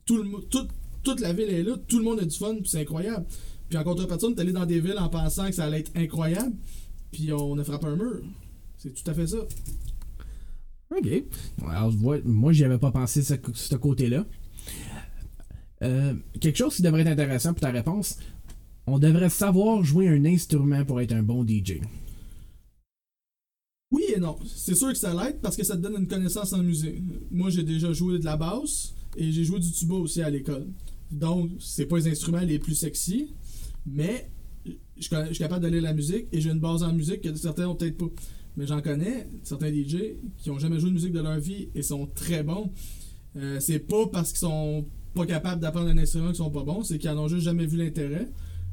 [0.05, 0.67] tout le, tout-
[1.03, 3.25] toute la ville est là, tout le monde a du fun, c'est incroyable.
[3.69, 5.91] Puis en contrepartie, on est allé dans des villes en pensant que ça allait être
[5.95, 6.53] incroyable,
[7.11, 8.21] puis on a frappé un mur.
[8.77, 9.37] C'est tout à fait ça.
[10.95, 11.23] Ok.
[11.67, 11.93] Alors,
[12.25, 14.25] moi, j'y avais pas pensé de ce, ce côté-là.
[15.81, 18.17] Euh, quelque chose qui devrait être intéressant pour ta réponse.
[18.85, 21.79] On devrait savoir jouer un instrument pour être un bon DJ.
[23.91, 24.37] Oui et non.
[24.45, 27.01] C'est sûr que ça l'aide parce que ça te donne une connaissance en musique.
[27.31, 30.67] Moi, j'ai déjà joué de la basse et j'ai joué du tuba aussi à l'école.
[31.11, 33.33] Donc, c'est pas les instruments les plus sexy,
[33.85, 34.29] mais
[34.97, 37.67] je suis capable de lire la musique et j'ai une base en musique que certains
[37.67, 38.09] ont peut-être pas.
[38.55, 41.81] Mais j'en connais certains DJ qui ont jamais joué de musique de leur vie et
[41.81, 42.71] sont très bons.
[43.35, 46.83] Euh, c'est pas parce qu'ils sont pas capables d'apprendre un instrument qu'ils sont pas bons,
[46.83, 48.29] c'est qu'ils en ont juste jamais vu l'intérêt.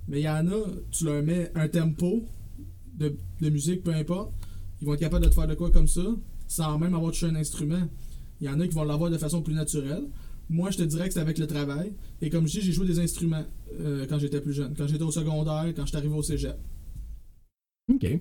[0.09, 2.25] Mais il y en a, tu leur mets un tempo
[2.94, 4.33] de, de musique, peu importe,
[4.81, 6.03] ils vont être capables de te faire de quoi comme ça,
[6.46, 7.88] sans même avoir touché un instrument.
[8.40, 10.05] Il y en a qui vont l'avoir de façon plus naturelle.
[10.50, 11.92] Moi, je te dirais que c'est avec le travail.
[12.20, 13.44] Et comme je dis, j'ai joué des instruments
[13.78, 14.74] euh, quand j'étais plus jeune.
[14.76, 16.58] Quand j'étais au secondaire, quand je suis arrivé au cégep.
[17.88, 18.20] OK.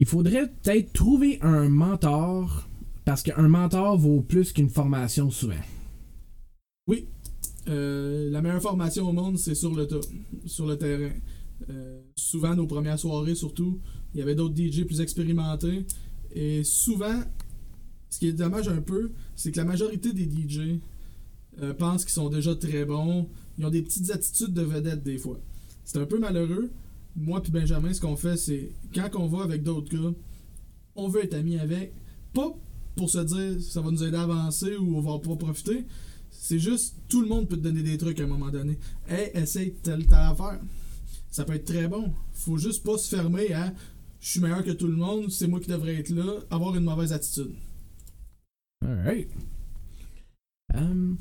[0.00, 2.68] Il faudrait peut-être trouver un mentor
[3.04, 5.54] parce qu'un mentor vaut plus qu'une formation souvent.
[6.88, 7.06] Oui.
[7.68, 9.88] Euh, la meilleure formation au monde, c'est sur le
[10.46, 11.12] sur le terrain.
[11.70, 13.80] Euh, souvent, nos premières soirées, surtout,
[14.12, 15.86] il y avait d'autres DJ plus expérimentés.
[16.32, 17.22] Et souvent,
[18.14, 20.78] ce qui est dommage un peu, c'est que la majorité des DJ
[21.60, 23.28] euh, pensent qu'ils sont déjà très bons.
[23.58, 25.40] Ils ont des petites attitudes de vedette des fois.
[25.84, 26.70] C'est un peu malheureux.
[27.16, 30.14] Moi puis Benjamin, ce qu'on fait, c'est quand on va avec d'autres gars,
[30.94, 31.92] on veut être amis avec.
[32.32, 32.56] Pas
[32.94, 35.84] pour se dire ça va nous aider à avancer ou on va pas profiter.
[36.30, 38.78] C'est juste tout le monde peut te donner des trucs à un moment donné.
[39.08, 40.60] Hey, essaye telle telle affaire.
[41.32, 42.12] Ça peut être très bon.
[42.32, 43.74] Faut juste pas se fermer à
[44.20, 46.84] je suis meilleur que tout le monde, c'est moi qui devrais être là, avoir une
[46.84, 47.50] mauvaise attitude.
[48.84, 49.28] Alright.
[50.74, 51.18] Um,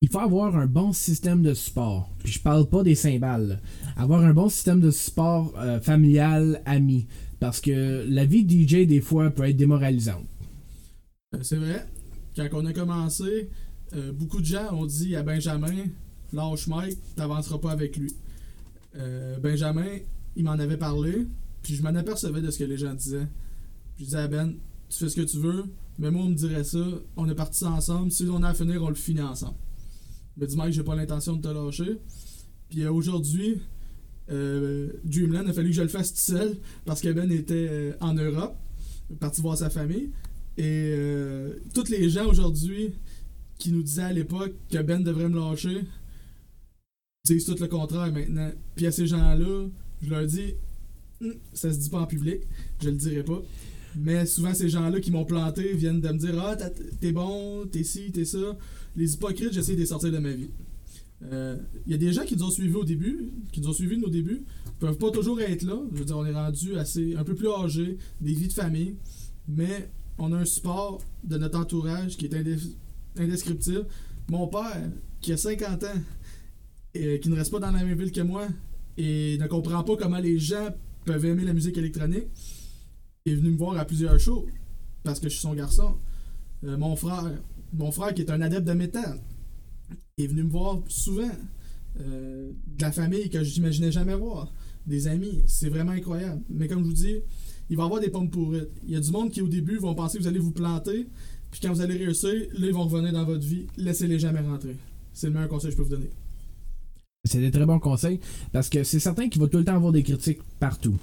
[0.00, 2.10] il faut avoir un bon système de support.
[2.18, 3.60] Puis je parle pas des cymbales.
[3.96, 7.06] Avoir un bon système de support euh, familial, ami.
[7.40, 10.26] Parce que la vie de DJ, des fois, peut être démoralisante.
[11.34, 11.86] Euh, C'est vrai.
[12.36, 13.48] Quand on a commencé,
[13.94, 15.86] euh, beaucoup de gens ont dit à Benjamin
[16.32, 18.12] Lâche Mike, t'avanceras pas avec lui.
[19.42, 19.98] Benjamin,
[20.36, 21.26] il m'en avait parlé,
[21.62, 23.26] puis je m'en apercevais de ce que les gens disaient.
[23.96, 24.54] Puis je disais à Ben
[24.88, 25.64] Tu fais ce que tu veux,
[25.98, 26.84] mais moi, on me dirait ça.
[27.16, 28.10] On est partis ensemble.
[28.10, 29.56] Si on a à finir, on le finit ensemble.
[30.36, 31.98] Il m'a dit Mike, j'ai pas l'intention de te lâcher.
[32.68, 33.60] Puis euh, aujourd'hui,
[34.30, 38.14] euh, a fallu que je le fasse tout seul parce que Ben était euh, en
[38.14, 38.56] Europe,
[39.20, 40.10] parti voir sa famille.
[40.56, 42.94] Et euh, tous les gens aujourd'hui
[43.58, 45.84] qui nous disaient à l'époque que Ben devrait me lâcher
[47.24, 48.50] disent tout le contraire maintenant.
[48.76, 49.66] Puis à ces gens-là,
[50.02, 50.54] je leur dis
[51.20, 52.40] Hum, ça se dit pas en public,
[52.82, 53.40] je le dirai pas.
[53.96, 56.56] Mais souvent, ces gens-là qui m'ont planté viennent de me dire Ah,
[57.00, 58.56] t'es bon, t'es ci, t'es ça.
[58.96, 60.50] Les hypocrites, j'essaie de les sortir de ma vie.
[61.32, 63.72] Euh, Il y a des gens qui nous ont suivis au début, qui nous ont
[63.72, 64.44] suivis de nos débuts,
[64.78, 65.78] peuvent pas toujours être là.
[65.92, 68.96] Je veux dire, on est rendu assez, un peu plus âgés, des vies de famille,
[69.48, 72.34] mais on a un support de notre entourage qui est
[73.16, 73.86] indescriptible.
[74.28, 75.86] Mon père, qui a 50 ans,
[76.94, 78.46] et qui ne reste pas dans la même ville que moi,
[78.96, 80.68] et ne comprend pas comment les gens
[81.04, 82.26] peuvent aimer la musique électronique,
[83.26, 84.46] est venu me voir à plusieurs shows,
[85.02, 85.96] parce que je suis son garçon.
[86.64, 87.30] Euh, mon frère,
[87.72, 89.18] mon frère qui est un adepte de métal,
[90.18, 91.30] est venu me voir souvent.
[92.00, 94.52] Euh, de la famille que j'imaginais jamais voir.
[94.86, 95.42] Des amis.
[95.46, 96.42] C'est vraiment incroyable.
[96.50, 97.16] Mais comme je vous dis,
[97.70, 98.68] il va y avoir des pommes pourrites.
[98.84, 101.06] Il y a du monde qui, au début, vont penser que vous allez vous planter.
[101.50, 103.66] Puis quand vous allez réussir, là, ils vont revenir dans votre vie.
[103.76, 104.76] Laissez-les jamais rentrer.
[105.12, 106.10] C'est le meilleur conseil que je peux vous donner.
[107.24, 108.20] C'est des très bons conseils
[108.52, 110.98] parce que c'est certain qu'il va tout le temps avoir des critiques partout.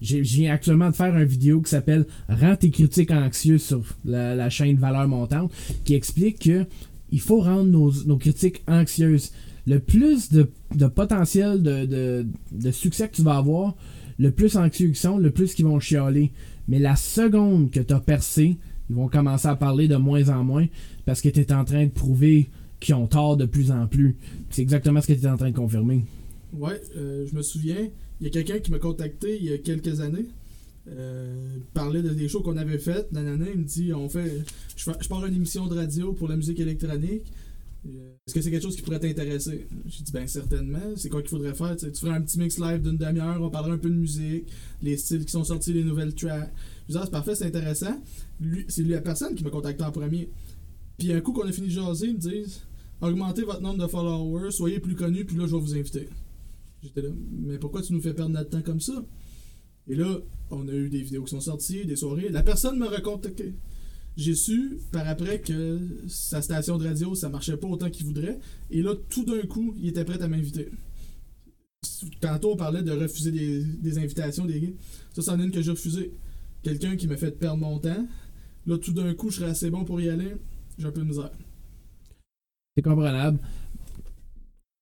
[0.00, 4.50] Je viens actuellement de faire une vidéo qui s'appelle Rends tes critiques anxieux sur la,
[4.50, 5.52] chaîne Valeur Montante
[5.84, 6.66] qui explique que
[7.10, 9.32] il faut rendre nos, nos critiques anxieuses.
[9.66, 13.74] Le plus de, de potentiel de, de- de succès que tu vas avoir,
[14.18, 16.32] le plus anxieux ils sont, le plus qu'ils vont chialer.
[16.68, 18.56] Mais la seconde que tu as percé,
[18.90, 20.66] ils vont commencer à parler de moins en moins
[21.04, 24.16] parce que tu es en train de prouver qu'ils ont tort de plus en plus.
[24.50, 26.04] C'est exactement ce que tu es en train de confirmer.
[26.52, 27.88] Ouais, euh, je me souviens,
[28.22, 30.26] il y a quelqu'un qui m'a contacté il y a quelques années.
[30.88, 33.10] Euh, parlait de des shows qu'on avait faites.
[33.10, 34.44] Nanana, il me dit on fait,
[34.76, 37.24] je, pars une émission de radio pour la musique électronique.
[37.84, 39.66] Euh, Est-ce que c'est quelque chose qui pourrait t'intéresser?
[39.86, 40.94] J'ai dit ben certainement.
[40.94, 41.76] C'est quoi qu'il faudrait faire?
[41.76, 44.44] Tu ferais un petit mix live d'une demi-heure, on parlerait un peu de musique,
[44.82, 46.52] les styles qui sont sortis, les nouvelles tracks.
[46.88, 48.00] Je dis ah, c'est parfait, c'est intéressant.
[48.68, 50.30] C'est lui la personne qui m'a contacté en premier.
[50.96, 52.60] Puis un coup qu'on a fini de jaser, ils me disent
[53.00, 56.08] augmentez votre nombre de followers, soyez plus connus, puis là je vais vous inviter.
[56.82, 59.04] J'étais là, mais pourquoi tu nous fais perdre notre temps comme ça?
[59.88, 60.18] Et là,
[60.50, 62.28] on a eu des vidéos qui sont sorties, des soirées.
[62.28, 63.54] La personne m'a recontacté.
[64.16, 68.38] J'ai su par après que sa station de radio, ça marchait pas autant qu'il voudrait.
[68.70, 70.68] Et là, tout d'un coup, il était prêt à m'inviter.
[72.20, 74.68] Tantôt, on parlait de refuser des, invitations des gars.
[75.14, 76.12] Ça, c'en est une que j'ai refusé.
[76.62, 78.06] Quelqu'un qui m'a fait perdre mon temps.
[78.66, 80.34] Là, tout d'un coup, je serais assez bon pour y aller.
[80.78, 81.30] J'ai un peu de misère.
[82.76, 83.38] C'est comprenable.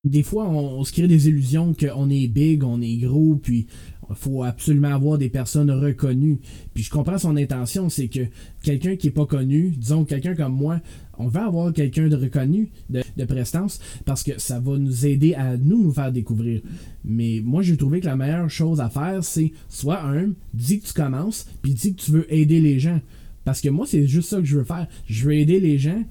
[0.03, 3.67] Des fois, on, se crée des illusions qu'on est big, on est gros, puis
[4.09, 6.39] il faut absolument avoir des personnes reconnues.
[6.73, 8.21] Puis je comprends son intention, c'est que
[8.63, 10.79] quelqu'un qui est pas connu, disons quelqu'un comme moi,
[11.19, 15.35] on veut avoir quelqu'un de reconnu, de, de prestance, parce que ça va nous aider
[15.35, 16.61] à nous nous faire découvrir.
[17.05, 20.87] Mais moi, j'ai trouvé que la meilleure chose à faire, c'est soit un, dis que
[20.87, 22.99] tu commences, puis dis que tu veux aider les gens.
[23.45, 24.87] Parce que moi, c'est juste ça que je veux faire.
[25.05, 26.03] Je veux aider les gens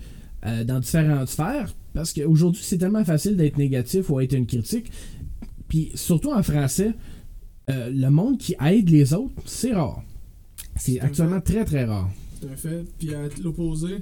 [0.46, 1.74] euh, dans différentes sphères.
[2.00, 4.90] Parce qu'aujourd'hui, c'est tellement facile d'être négatif ou être une critique.
[5.68, 6.92] Puis surtout en français,
[7.68, 10.02] euh, le monde qui aide les autres, c'est rare.
[10.76, 12.10] C'est actuellement très très rare.
[12.40, 12.84] C'est un fait.
[12.98, 13.98] Puis à l'opposé,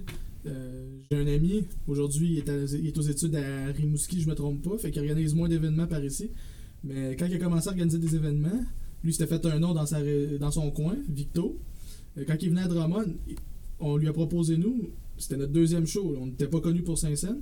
[0.46, 4.28] Euh, j'ai un ami, aujourd'hui, il, est à- il est aux études à Rimouski, je
[4.28, 6.30] me trompe pas, fait qu'il organise moins d'événements par ici.
[6.84, 8.60] Mais quand il a commencé à organiser des événements,
[9.04, 11.58] lui s'était fait un nom dans, sa, ré- dans son coin, Victo.
[12.16, 13.14] Euh, Quand il venait à Drummond,
[13.80, 14.88] on lui a proposé nous,
[15.18, 17.40] c'était notre deuxième show, on n'était pas connu pour Saint-Saëns.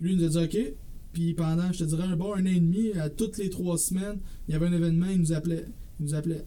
[0.00, 0.74] Lui, il nous a dit OK.
[1.12, 3.78] Puis pendant, je te dirais, un bon un an et demi, à toutes les trois
[3.78, 5.64] semaines, il y avait un événement, il nous appelait.
[5.98, 6.44] Il nous appelait.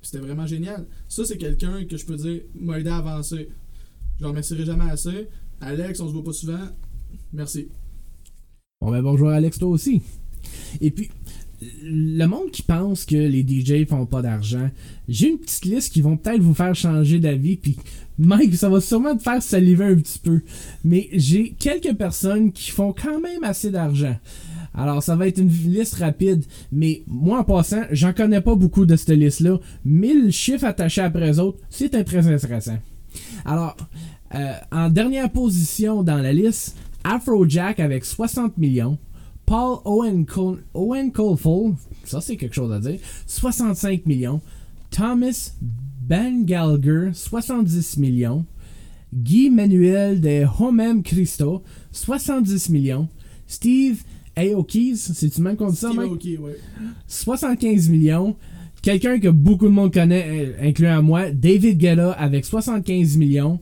[0.00, 0.86] C'était vraiment génial.
[1.08, 3.48] Ça, c'est quelqu'un que je peux dire m'a aidé à avancer.
[4.18, 5.28] Je le remercierai jamais assez.
[5.60, 6.68] Alex, on se voit pas souvent.
[7.32, 7.68] Merci.
[8.80, 10.02] Bon ben bonjour Alex, toi aussi.
[10.80, 11.10] Et puis,
[11.82, 14.70] le monde qui pense que les DJ font pas d'argent,
[15.08, 17.76] j'ai une petite liste qui vont peut-être vous faire changer d'avis, puis
[18.18, 20.40] Mike, ça va sûrement te faire saliver un petit peu.
[20.84, 24.16] Mais j'ai quelques personnes qui font quand même assez d'argent.
[24.74, 28.86] Alors, ça va être une liste rapide, mais moi, en passant, j'en connais pas beaucoup
[28.86, 29.58] de cette liste-là.
[29.84, 32.78] 1000 chiffres attachés après eux autres, c'est très intéressant.
[33.44, 33.76] Alors,
[34.34, 38.98] euh, en dernière position dans la liste, Afrojack avec 60 millions.
[39.52, 41.74] Paul Owen, Col Owen Coleful,
[42.04, 44.40] ça c'est quelque chose à dire, 65 millions.
[44.90, 45.52] Thomas
[46.00, 48.46] Bangalger, 70 millions.
[49.12, 53.08] Guy Manuel de Homem Christo, 70 millions.
[53.46, 54.02] Steve
[54.36, 56.12] Aoki's, c'est-tu même qu'on dit ça, Steve Mike?
[56.12, 56.56] Aoki, ouais.
[57.06, 58.36] 75 millions.
[58.80, 63.60] Quelqu'un que beaucoup de monde connaît, euh, incluant moi, David Guetta avec 75 millions.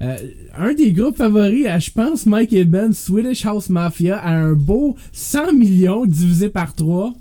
[0.00, 0.16] Euh,
[0.56, 4.96] un des groupes favoris, je pense, Mike et Ben, Swedish House Mafia, a un beau
[5.12, 7.14] 100 millions divisé par 3.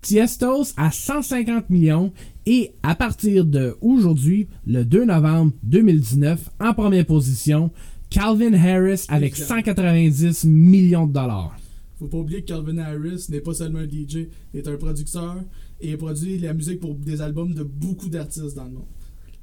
[0.00, 2.12] Tiestos à 150 millions.
[2.46, 7.72] Et à partir de aujourd'hui, le 2 novembre 2019, en première position,
[8.08, 11.56] Calvin Harris avec 190 millions de dollars.
[11.98, 15.36] Faut pas oublier que Calvin Harris n'est pas seulement un DJ, il est un producteur
[15.80, 18.86] et il produit la musique pour des albums de beaucoup d'artistes dans le monde.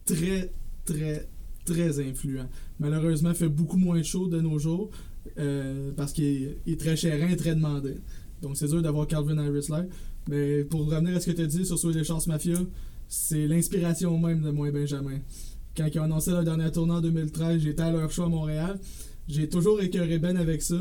[0.05, 0.51] Très,
[0.85, 1.27] très,
[1.65, 2.47] très influent.
[2.79, 4.89] Malheureusement, il fait beaucoup moins shows de nos jours
[5.37, 7.95] euh, parce qu'il est, est très cher et très demandé.
[8.41, 9.85] Donc c'est dur d'avoir Calvin Harris là.
[10.29, 12.57] Mais pour revenir à ce que tu as dit sur Swedish House Mafia,
[13.07, 15.19] c'est l'inspiration même de moi et Benjamin.
[15.75, 18.79] Quand ils ont annoncé leur dernière tournée en 2013, j'étais à leur show à Montréal.
[19.27, 20.75] J'ai toujours écœuré Ben avec ça.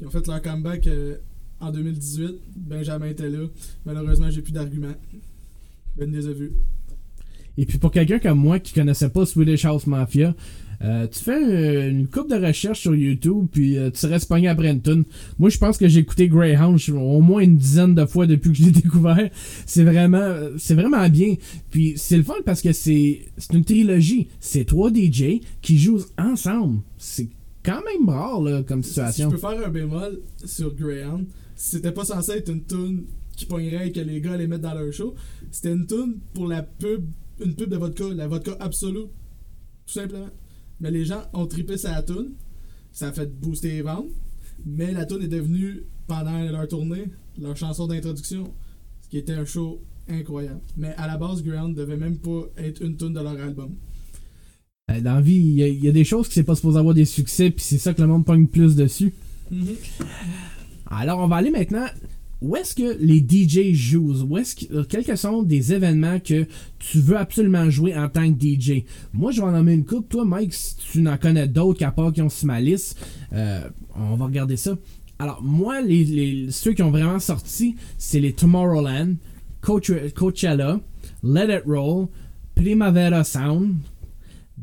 [0.00, 1.16] Ils ont fait leur comeback euh,
[1.60, 2.36] en 2018.
[2.56, 3.46] Benjamin était là.
[3.84, 4.94] Malheureusement, j'ai plus d'arguments.
[5.96, 6.52] Ben les a vus.
[7.60, 10.34] Et puis pour quelqu'un comme moi qui connaissait pas Swedish House Mafia,
[10.82, 14.48] euh, tu fais euh, une coupe de recherche sur YouTube, puis euh, tu serais pogné
[14.48, 15.04] une tune.
[15.38, 18.56] Moi, je pense que j'ai écouté Greyhound au moins une dizaine de fois depuis que
[18.56, 19.28] je l'ai découvert.
[19.66, 21.34] C'est vraiment, c'est vraiment bien.
[21.70, 24.28] Puis c'est le fun parce que c'est, c'est une trilogie.
[24.40, 26.80] C'est trois DJ qui jouent ensemble.
[26.96, 27.28] C'est
[27.62, 29.30] quand même rare là, comme Si je situation.
[29.32, 33.02] peux faire un bémol sur Greyhound, c'était pas censé être une tune
[33.40, 35.14] qui pognerait et que les gars allaient mettre dans leur show.
[35.50, 37.04] C'était une tune pour la pub,
[37.44, 39.06] une pub de vodka, la vodka absolue,
[39.86, 40.28] tout simplement.
[40.80, 42.32] Mais les gens ont trippé sa tune,
[42.92, 44.08] ça a fait booster les ventes,
[44.64, 47.04] mais la tune est devenue, pendant leur tournée,
[47.40, 48.52] leur chanson d'introduction,
[49.02, 50.60] ce qui était un show incroyable.
[50.76, 53.74] Mais à la base, Greyhound devait même pas être une tune de leur album.
[54.90, 56.56] Euh, Dans la vie, il y, a- il y a des choses qui c'est pas
[56.56, 59.12] supposé avoir des succès, puis c'est ça que le monde pogne plus dessus.
[60.90, 61.86] Alors, on va aller maintenant.
[62.42, 64.22] Où est-ce que les DJ jouent?
[64.28, 66.46] Où est-ce que, Quels que sont des événements que
[66.78, 70.08] tu veux absolument jouer en tant que DJ Moi, je vais en nommer une coupe.
[70.08, 72.98] Toi, Mike, si tu n'en connais d'autres qu'à part qui ont sur ma liste,
[73.34, 73.60] euh,
[73.94, 74.76] on va regarder ça.
[75.18, 79.16] Alors, moi, les, ceux qui ont vraiment sorti, c'est les Tomorrowland,
[79.60, 80.80] Coach- Coachella,
[81.22, 82.06] Let It Roll,
[82.54, 83.74] Primavera Sound,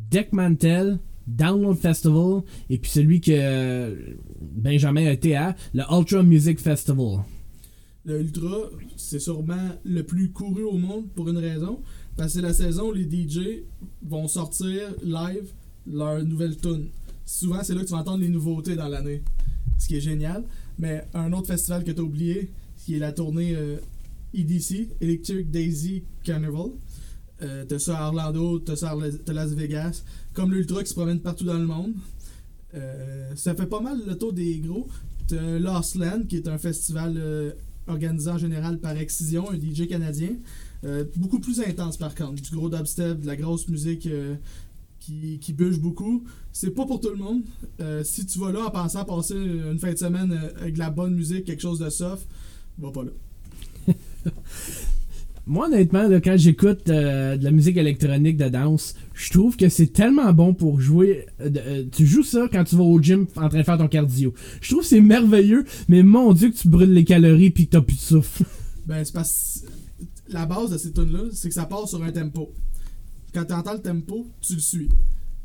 [0.09, 0.97] Deck Mantel,
[1.27, 3.95] Download Festival, et puis celui que euh,
[4.41, 7.19] Benjamin a été à, le Ultra Music Festival.
[8.07, 11.81] Le Ultra, c'est sûrement le plus couru au monde pour une raison.
[12.15, 13.63] Parce que la saison où les DJ
[14.01, 15.51] vont sortir live
[15.85, 16.87] leur nouvelle tune.
[17.25, 19.21] Souvent, c'est là que tu vas entendre les nouveautés dans l'année.
[19.77, 20.43] Ce qui est génial.
[20.79, 22.49] Mais un autre festival que tu as oublié,
[22.85, 23.77] qui est la tournée euh,
[24.33, 26.71] EDC, Electric Daisy Carnival.
[27.41, 30.03] Euh, t'as ça à Orlando, t'as ça à Las- Vegas.
[30.33, 31.93] Comme l'Ultra qui se promène partout dans le monde.
[32.73, 34.87] Euh, ça fait pas mal le tour des gros.
[35.27, 37.51] T'as Lost Land, qui est un festival euh,
[37.87, 40.29] organisé en général par Excision, un DJ canadien.
[40.83, 42.41] Euh, beaucoup plus intense par contre.
[42.41, 44.35] Du gros dubstep, de la grosse musique euh,
[44.99, 46.23] qui, qui bûche beaucoup.
[46.51, 47.43] C'est pas pour tout le monde.
[47.79, 50.89] Euh, si tu vas là en pensant passer une fin de semaine avec de la
[50.89, 52.27] bonne musique, quelque chose de soft,
[52.77, 53.93] va pas là.
[55.49, 59.87] Moi, honnêtement, quand j'écoute euh, de la musique électronique de danse, je trouve que c'est
[59.87, 61.25] tellement bon pour jouer.
[61.39, 63.87] euh, euh, tu joues ça quand tu vas au gym en train de faire ton
[63.87, 64.33] cardio.
[64.59, 67.71] Je trouve que c'est merveilleux, mais mon dieu que tu brûles les calories puis que
[67.71, 68.43] t'as plus de souffle.
[68.87, 69.65] Ben, c'est parce
[70.29, 72.53] la base de ces tunes-là, c'est que ça part sur un tempo.
[73.33, 74.89] Quand tu entends le tempo, tu le suis.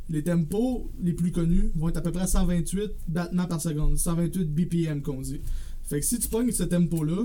[0.09, 3.97] Les tempos les plus connus vont être à peu près à 128 battements par seconde,
[3.97, 5.41] 128 BPM qu'on dit.
[5.85, 7.25] Fait que si tu pognes ce tempo-là,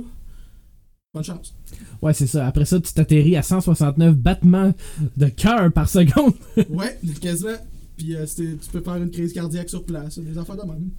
[1.17, 1.53] bonne chance.
[2.01, 2.47] Ouais, c'est ça.
[2.47, 4.73] Après ça, tu t'atterris à 169 battements
[5.17, 6.33] de cœur par seconde.
[6.69, 7.57] ouais, quasiment.
[7.97, 10.89] Puis euh, tu peux faire une crise cardiaque sur place, des affaires de même.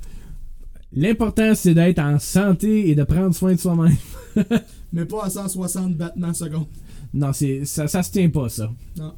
[0.93, 3.97] L'important, c'est d'être en santé et de prendre soin de soi-même.
[4.93, 6.67] Mais pas à 160 battements seconde.
[7.13, 8.71] Non, c'est ça, ça se tient pas, ça.
[8.97, 9.13] Non.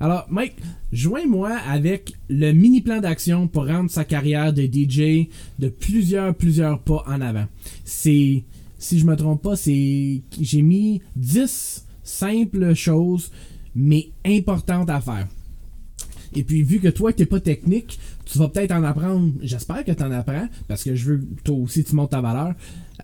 [0.00, 0.56] Alors, Mike,
[0.92, 6.80] joins-moi avec le mini plan d'action pour rendre sa carrière de DJ de plusieurs, plusieurs
[6.80, 7.46] pas en avant.
[7.84, 8.44] C'est,
[8.84, 13.30] si je me trompe pas, c'est, j'ai mis 10 simples choses,
[13.74, 15.26] mais importantes à faire.
[16.34, 19.92] Et puis, vu que toi, t'es pas technique, tu vas peut-être en apprendre, j'espère que
[19.92, 22.54] tu en apprends, parce que je veux que toi aussi tu montes ta valeur,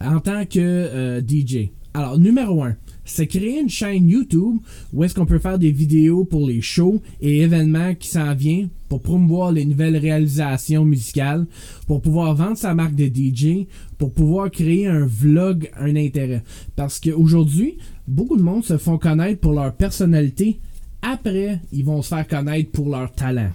[0.01, 1.70] en tant que euh, DJ.
[1.95, 2.76] Alors, numéro 1,
[3.11, 4.56] c'est créer une chaîne YouTube
[4.92, 8.68] où est-ce qu'on peut faire des vidéos pour les shows et événements qui s'en viennent
[8.88, 11.46] pour promouvoir les nouvelles réalisations musicales,
[11.86, 13.66] pour pouvoir vendre sa marque de DJ,
[13.98, 16.42] pour pouvoir créer un vlog, un intérêt.
[16.74, 20.58] Parce qu'aujourd'hui, beaucoup de monde se font connaître pour leur personnalité.
[21.02, 23.50] Après, ils vont se faire connaître pour leur talent.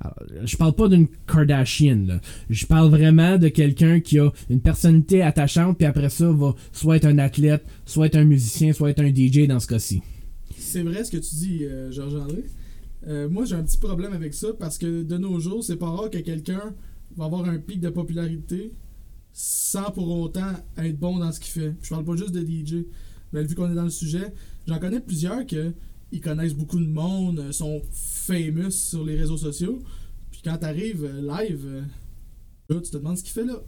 [0.00, 2.20] Alors, je parle pas d'une Kardashian.
[2.48, 6.96] Je parle vraiment de quelqu'un qui a une personnalité attachante, puis après ça, va soit
[6.96, 10.02] être un athlète, soit être un musicien, soit être un DJ dans ce cas-ci.
[10.56, 12.44] C'est vrai ce que tu dis, euh, Georges-André.
[13.06, 15.90] Euh, moi, j'ai un petit problème avec ça parce que de nos jours, c'est pas
[15.90, 16.74] rare que quelqu'un
[17.16, 18.72] va avoir un pic de popularité
[19.32, 21.74] sans pour autant être bon dans ce qu'il fait.
[21.82, 22.86] Je parle pas juste de DJ.
[23.32, 24.32] Mais vu qu'on est dans le sujet,
[24.66, 25.72] j'en connais plusieurs que
[26.12, 29.82] ils connaissent beaucoup de monde, euh, sont famous sur les réseaux sociaux.
[30.30, 33.60] Puis quand t'arrives euh, live, euh, tu te demandes ce qu'il fait là.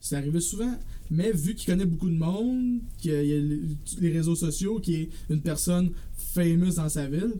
[0.00, 0.74] C'est arrivé souvent.
[1.10, 5.10] Mais vu qu'il connaît beaucoup de monde, qu'il y a les réseaux sociaux, qu'il est
[5.30, 7.34] une personne famous dans sa ville,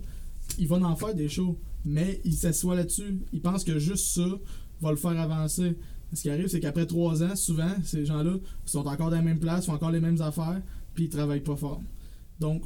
[0.58, 1.58] il va en faire des shows.
[1.84, 3.18] Mais il s'assoit là-dessus.
[3.32, 4.26] Il pense que juste ça
[4.80, 5.74] va le faire avancer.
[6.12, 8.36] Ce qui arrive, c'est qu'après trois ans, souvent, ces gens-là
[8.66, 10.60] sont encore dans la même place, font encore les mêmes affaires,
[10.94, 11.82] puis ils travaillent pas fort.
[12.38, 12.62] Donc,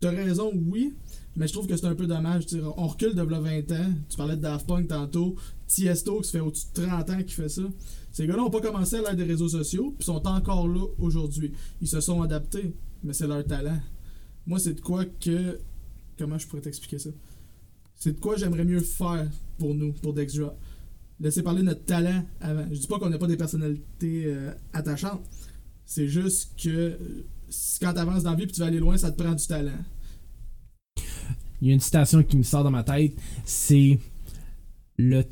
[0.00, 0.94] T'as raison, oui,
[1.36, 2.44] mais je trouve que c'est un peu dommage.
[2.76, 3.92] On recule de 20 ans.
[4.08, 5.36] Tu parlais de Daft Punk tantôt.
[5.66, 7.62] Tiesto, qui fait au-dessus de 30 ans qui fait ça.
[8.12, 11.52] Ces gars-là n'ont pas commencé à l'ère des réseaux sociaux, puis sont encore là aujourd'hui.
[11.80, 12.72] Ils se sont adaptés,
[13.02, 13.78] mais c'est leur talent.
[14.46, 15.58] Moi, c'est de quoi que.
[16.18, 17.10] Comment je pourrais t'expliquer ça?
[17.94, 19.28] C'est de quoi j'aimerais mieux faire
[19.58, 20.54] pour nous, pour Dexdra.
[21.20, 22.66] Laisser parler notre talent avant.
[22.70, 25.22] Je dis pas qu'on n'a pas des personnalités euh, attachantes.
[25.84, 26.98] C'est juste que
[27.80, 29.46] quand tu avances dans la vie et tu vas aller loin, ça te prend du
[29.46, 29.72] talent.
[31.60, 33.98] Il y a une citation qui me sort dans ma tête, c'est
[34.98, 35.24] le,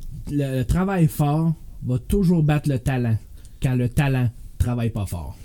[0.63, 1.53] travail fort
[1.83, 3.17] va toujours battre le talent
[3.61, 5.37] quand le talent travaille pas fort.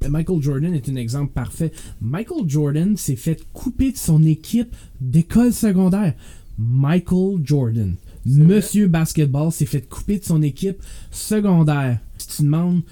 [0.00, 1.72] Ben, Michael Jordan est un exemple parfait.
[2.00, 6.14] Michael Jordan s'est fait couper de son équipe d'école secondaire.
[6.58, 7.94] Michael Jordan,
[8.26, 12.00] Monsieur Basketball, s'est fait couper de son équipe secondaire.
[12.18, 12.82] Si tu demandes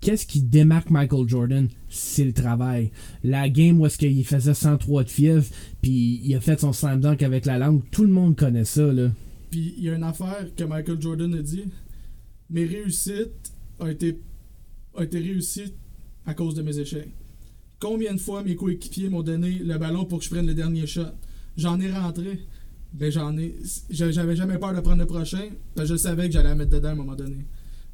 [0.00, 1.68] qu'est-ce qui démarque Michael Jordan?
[1.88, 2.90] C'est le travail.
[3.24, 5.46] La game où est-ce qu'il faisait 103 de fièvre,
[5.80, 8.92] puis il a fait son slam dunk avec la langue, tout le monde connaît ça,
[8.92, 9.10] là.
[9.50, 11.64] Puis il y a une affaire que Michael Jordan a dit
[12.50, 14.18] mes réussites ont été,
[14.94, 15.72] ont réussies
[16.26, 17.08] à cause de mes échecs.
[17.80, 20.86] Combien de fois mes coéquipiers m'ont donné le ballon pour que je prenne le dernier
[20.86, 21.02] shot?
[21.56, 22.40] J'en ai rentré.
[22.92, 23.54] Ben j'en ai.
[23.90, 26.70] J'avais jamais peur de prendre le prochain, parce que je savais que j'allais la mettre
[26.70, 27.46] dedans à un moment donné.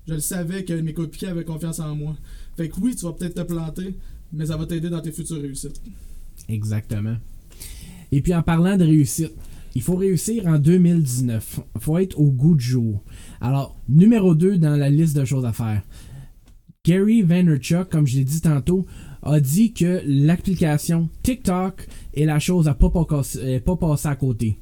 [0.07, 2.17] Je le savais que mes coéquipiers avaient confiance en moi.
[2.57, 3.97] Fait que oui, tu vas peut-être te planter,
[4.33, 5.81] mais ça va t'aider dans tes futures réussites.
[6.49, 7.17] Exactement.
[8.13, 9.33] Et puis en parlant de réussite,
[9.75, 11.61] il faut réussir en 2019.
[11.75, 13.03] Il faut être au goût du jour.
[13.41, 15.83] Alors, numéro 2 dans la liste de choses à faire.
[16.85, 18.87] Gary Vaynerchuk, comme je l'ai dit tantôt,
[19.23, 24.59] a dit que l'application TikTok est la chose à pas, pas, pas passer à côté.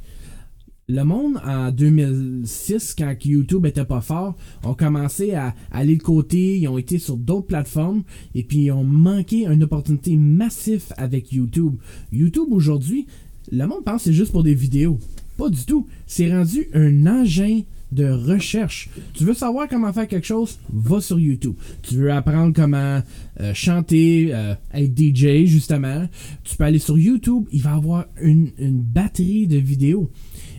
[0.94, 6.58] Le monde, en 2006, quand YouTube était pas fort, ont commencé à aller de côté,
[6.58, 8.02] ils ont été sur d'autres plateformes,
[8.34, 11.76] et puis ils ont manqué une opportunité massive avec YouTube.
[12.12, 13.06] YouTube aujourd'hui,
[13.50, 14.98] le monde pense que c'est juste pour des vidéos.
[15.38, 15.86] Pas du tout.
[16.06, 18.90] C'est rendu un engin de recherche.
[19.14, 20.58] Tu veux savoir comment faire quelque chose?
[20.70, 21.54] Va sur YouTube.
[21.80, 23.02] Tu veux apprendre comment
[23.40, 26.06] euh, chanter, euh, être DJ, justement?
[26.44, 27.44] Tu peux aller sur YouTube.
[27.50, 30.10] Il va y avoir une, une batterie de vidéos.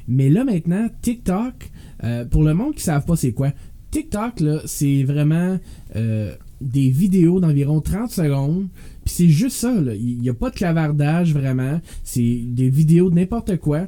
[0.08, 1.72] Mais là maintenant, TikTok,
[2.04, 3.52] euh, pour le monde qui ne savent pas c'est quoi,
[3.94, 5.60] TikTok, là, c'est vraiment
[5.96, 8.68] euh, des vidéos d'environ 30 secondes.
[9.06, 11.80] Puis c'est juste ça, Il n'y a pas de clavardage vraiment.
[12.04, 13.86] C'est des vidéos de n'importe quoi.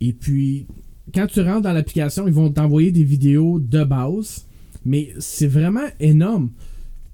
[0.00, 0.66] Et puis,
[1.14, 4.46] quand tu rentres dans l'application, ils vont t'envoyer des vidéos de base.
[4.86, 6.50] Mais c'est vraiment énorme.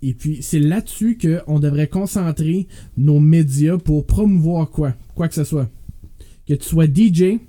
[0.01, 4.95] Et puis, c'est là-dessus qu'on devrait concentrer nos médias pour promouvoir quoi?
[5.17, 5.69] Quoi que ce soit.
[6.47, 7.41] Que tu sois DJ,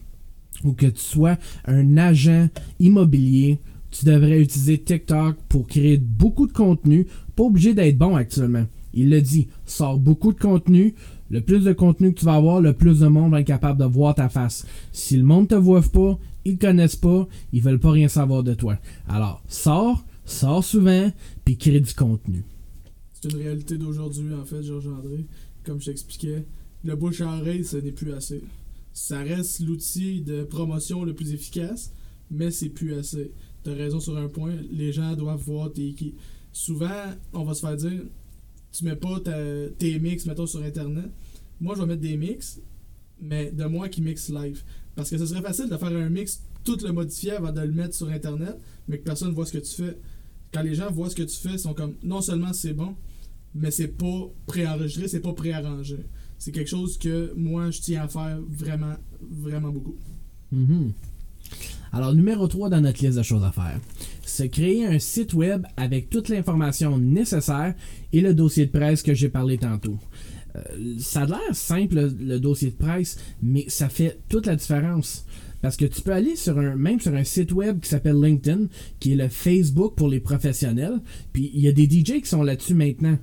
[0.64, 2.50] ou que tu sois un agent
[2.80, 3.60] immobilier,
[3.92, 8.66] tu devrais utiliser TikTok pour créer beaucoup de contenu, pas obligé d'être bon actuellement.
[8.94, 10.96] Il le dit, sors beaucoup de contenu,
[11.30, 13.80] le plus de contenu que tu vas avoir, le plus de monde va être capable
[13.80, 14.66] de voir ta face.
[14.92, 18.44] Si le monde te voit pas, ils te connaissent pas, ils veulent pas rien savoir
[18.44, 18.78] de toi.
[19.08, 21.12] Alors, sors, sors souvent,
[21.46, 22.44] puis crée du contenu.
[23.14, 25.26] C'est une réalité d'aujourd'hui, en fait, Georges-André.
[25.64, 26.46] Comme je t'expliquais,
[26.84, 28.42] le bouche à oreille, ce n'est plus assez.
[29.00, 31.94] Ça reste l'outil de promotion le plus efficace,
[32.30, 33.32] mais c'est plus assez.
[33.64, 36.16] Tu as raison sur un point, les gens doivent voir tes qui.
[36.52, 38.02] Souvent, on va se faire dire
[38.74, 39.22] tu mets pas
[39.78, 41.10] tes mix, mettons, sur Internet.
[41.62, 42.60] Moi, je vais mettre des mix,
[43.22, 44.64] mais de moi qui mixe live.
[44.96, 47.72] Parce que ce serait facile de faire un mix, tout le modifier avant de le
[47.72, 48.58] mettre sur Internet,
[48.90, 49.98] mais que personne voit ce que tu fais.
[50.54, 52.96] Quand les gens voient ce que tu fais, ils sont comme non seulement c'est bon,
[53.56, 56.00] mais c'est pas préenregistré, c'est pas préarrangé.
[56.40, 59.96] C'est quelque chose que moi, je tiens à faire vraiment, vraiment beaucoup.
[60.56, 60.92] Mm-hmm.
[61.92, 63.80] Alors, numéro 3 dans notre liste de choses à faire,
[64.24, 67.74] c'est créer un site web avec toute l'information nécessaire
[68.14, 69.98] et le dossier de presse que j'ai parlé tantôt.
[70.56, 75.26] Euh, ça a l'air simple, le, dossier de presse, mais ça fait toute la différence.
[75.62, 78.68] Parce que tu peux aller sur un, même sur un site web qui s'appelle LinkedIn,
[79.02, 81.02] qui est le Facebook pour les professionnels.
[81.34, 83.18] Puis il y a des DJ qui sont là-dessus maintenant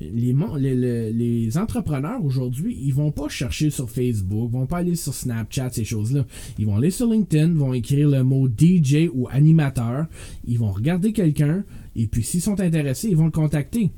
[0.00, 5.70] les, les, entrepreneurs aujourd'hui, ils vont pas chercher sur Facebook, vont pas aller sur Snapchat,
[5.70, 6.24] ces choses-là.
[6.58, 10.06] Ils vont aller sur LinkedIn, vont écrire le mot DJ ou animateur,
[10.46, 11.64] ils vont regarder quelqu'un,
[11.96, 13.90] et puis s'ils sont intéressés, ils vont le contacter.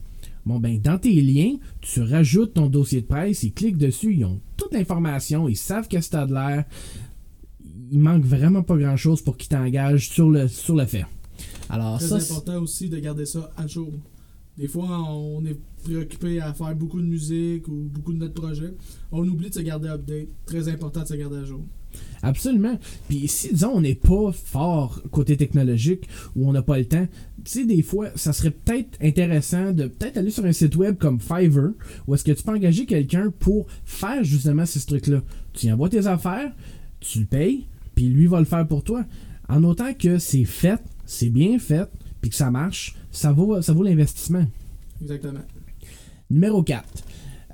[0.45, 4.25] Bon, ben, dans tes liens, tu rajoutes ton dossier de presse, ils cliquent dessus, ils
[4.25, 6.65] ont toute l'information, ils savent que c'est de l'air.
[7.93, 11.05] Il manque vraiment pas grand chose pour qu'ils t'engagent sur le, sur le fait.
[11.69, 13.93] Alors, c'est important aussi de garder ça à jour.
[14.59, 18.75] Des fois, on est préoccupé à faire beaucoup de musique ou beaucoup de notre projet.
[19.11, 20.29] On oublie de se garder update.
[20.47, 21.65] Très important de se garder à jour.
[22.23, 22.79] Absolument.
[23.09, 27.07] Puis si, disons, on n'est pas fort côté technologique ou on n'a pas le temps,
[27.45, 30.97] tu sais, des fois, ça serait peut-être intéressant de peut-être aller sur un site web
[30.99, 31.73] comme Fiverr
[32.07, 35.23] où est-ce que tu peux engager quelqu'un pour faire justement ces trucs-là.
[35.53, 36.53] Tu y envoies tes affaires,
[37.01, 39.05] tu le payes, puis lui va le faire pour toi.
[39.49, 41.89] En autant que c'est fait, c'est bien fait,
[42.21, 44.47] puis que ça marche, ça vaut, ça vaut l'investissement.
[45.03, 45.41] Exactement.
[46.33, 46.83] Numéro 4.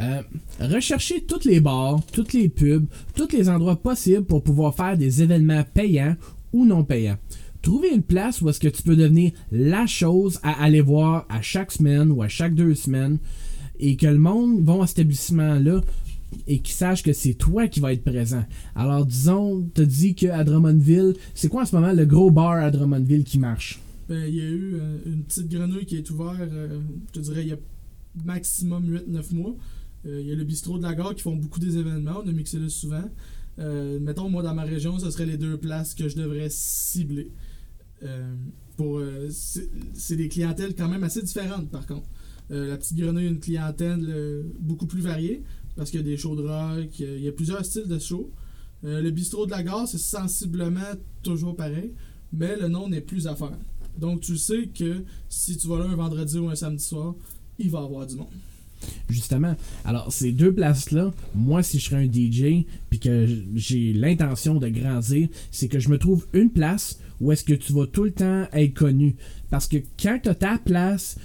[0.00, 0.22] Euh,
[0.60, 5.22] rechercher toutes les bars, toutes les pubs, tous les endroits possibles pour pouvoir faire des
[5.22, 6.16] événements payants
[6.52, 7.18] ou non payants.
[7.62, 11.42] Trouver une place où est-ce que tu peux devenir la chose à aller voir à
[11.42, 13.18] chaque semaine ou à chaque deux semaines
[13.80, 15.80] et que le monde va à cet établissement-là
[16.46, 18.44] et qu'il sache que c'est toi qui vas être présent.
[18.76, 22.70] Alors disons, te dis qu'à Drummondville, c'est quoi en ce moment le gros bar à
[22.70, 23.80] Drummondville qui marche?
[24.08, 27.24] Ben, il y a eu euh, une petite grenouille qui est ouverte, euh, je te
[27.24, 27.58] dirais, il y a
[28.24, 29.56] maximum 8-9 mois.
[30.06, 32.28] Euh, il y a le bistrot de la gare qui font beaucoup des événements, on
[32.28, 33.04] a mixé là souvent.
[34.00, 37.32] mettons, moi, dans ma région, ce serait les deux places que je devrais cibler.
[38.76, 42.08] pour c'est des clientèles quand même assez différentes, par contre.
[42.50, 45.42] la petite grenouille a une clientèle beaucoup plus variée,
[45.74, 48.30] parce qu'il y a des shows de rock, il y a plusieurs styles de shows.
[48.84, 50.94] le bistrot de la gare, c'est sensiblement
[51.24, 51.92] toujours pareil,
[52.32, 53.58] mais le nom n'est plus à faire.
[53.98, 57.14] Donc, tu sais que si tu vas là un vendredi ou un samedi soir,
[57.58, 58.28] il va y avoir du monde.
[59.08, 59.56] Justement.
[59.84, 64.68] Alors, ces deux places-là, moi, si je serais un DJ, puis que j'ai l'intention de
[64.68, 68.12] grandir, c'est que je me trouve une place où est-ce que tu vas tout le
[68.12, 69.16] temps être connu.
[69.50, 71.18] Parce que quand tu as ta place,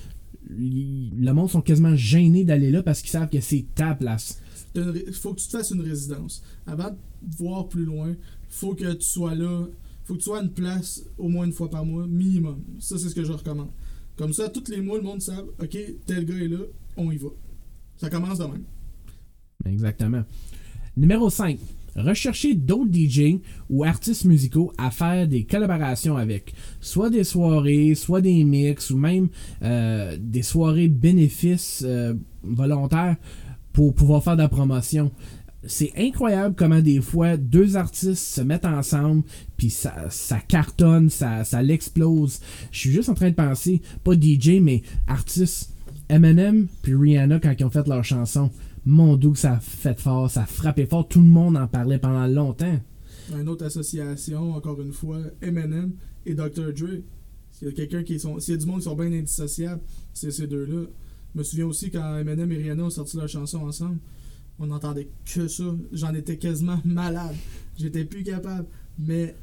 [0.50, 4.40] le monde sont quasiment gênés d'aller là parce qu'ils savent que c'est ta place.
[4.76, 6.44] Il faut que tu te fasses une résidence.
[6.66, 8.16] Avant de voir plus loin, il
[8.50, 9.68] faut que tu sois là
[10.06, 12.62] faut que tu sois une place au moins une fois par mois, minimum.
[12.80, 13.70] Ça, c'est ce que je recommande.
[14.18, 16.60] Comme ça, tous les mois, le monde sait, OK, tel gars est là,
[16.98, 17.30] on y va.
[17.98, 18.64] Ça commence de même.
[19.66, 20.24] Exactement.
[20.96, 21.58] Numéro 5.
[21.96, 23.40] Rechercher d'autres DJ
[23.70, 26.54] ou artistes musicaux à faire des collaborations avec.
[26.80, 29.30] Soit des soirées, soit des mix, ou même
[29.62, 33.16] euh, des soirées bénéfices euh, volontaires
[33.74, 35.12] pour pouvoir faire de la promotion
[35.66, 39.24] c'est incroyable comment des fois deux artistes se mettent ensemble
[39.58, 42.40] puis ça, ça cartonne, ça, ça l'explose.
[42.72, 45.72] Je suis juste en train de penser, pas DJ mais artistes.
[46.10, 48.52] Eminem puis Rihanna quand ils ont fait leur chanson.
[48.86, 52.00] Mon doux ça a fait fort, ça a frappé fort, tout le monde en parlait
[52.00, 52.80] pendant longtemps.
[53.32, 55.94] Une autre association, encore une fois, Eminem
[56.26, 56.74] et Dr.
[56.74, 57.02] Dre.
[57.52, 58.38] S'il y a quelqu'un qui sont.
[58.40, 59.82] S'il y a du monde qui sont bien indissociables,
[60.14, 60.88] c'est ces deux-là.
[61.34, 63.98] Je me souviens aussi quand Eminem et Rihanna ont sorti leur chanson ensemble
[64.60, 65.64] on n'entendait que ça.
[65.92, 67.36] J'en étais quasiment malade.
[67.78, 68.68] J'étais plus capable.
[69.00, 69.36] Mais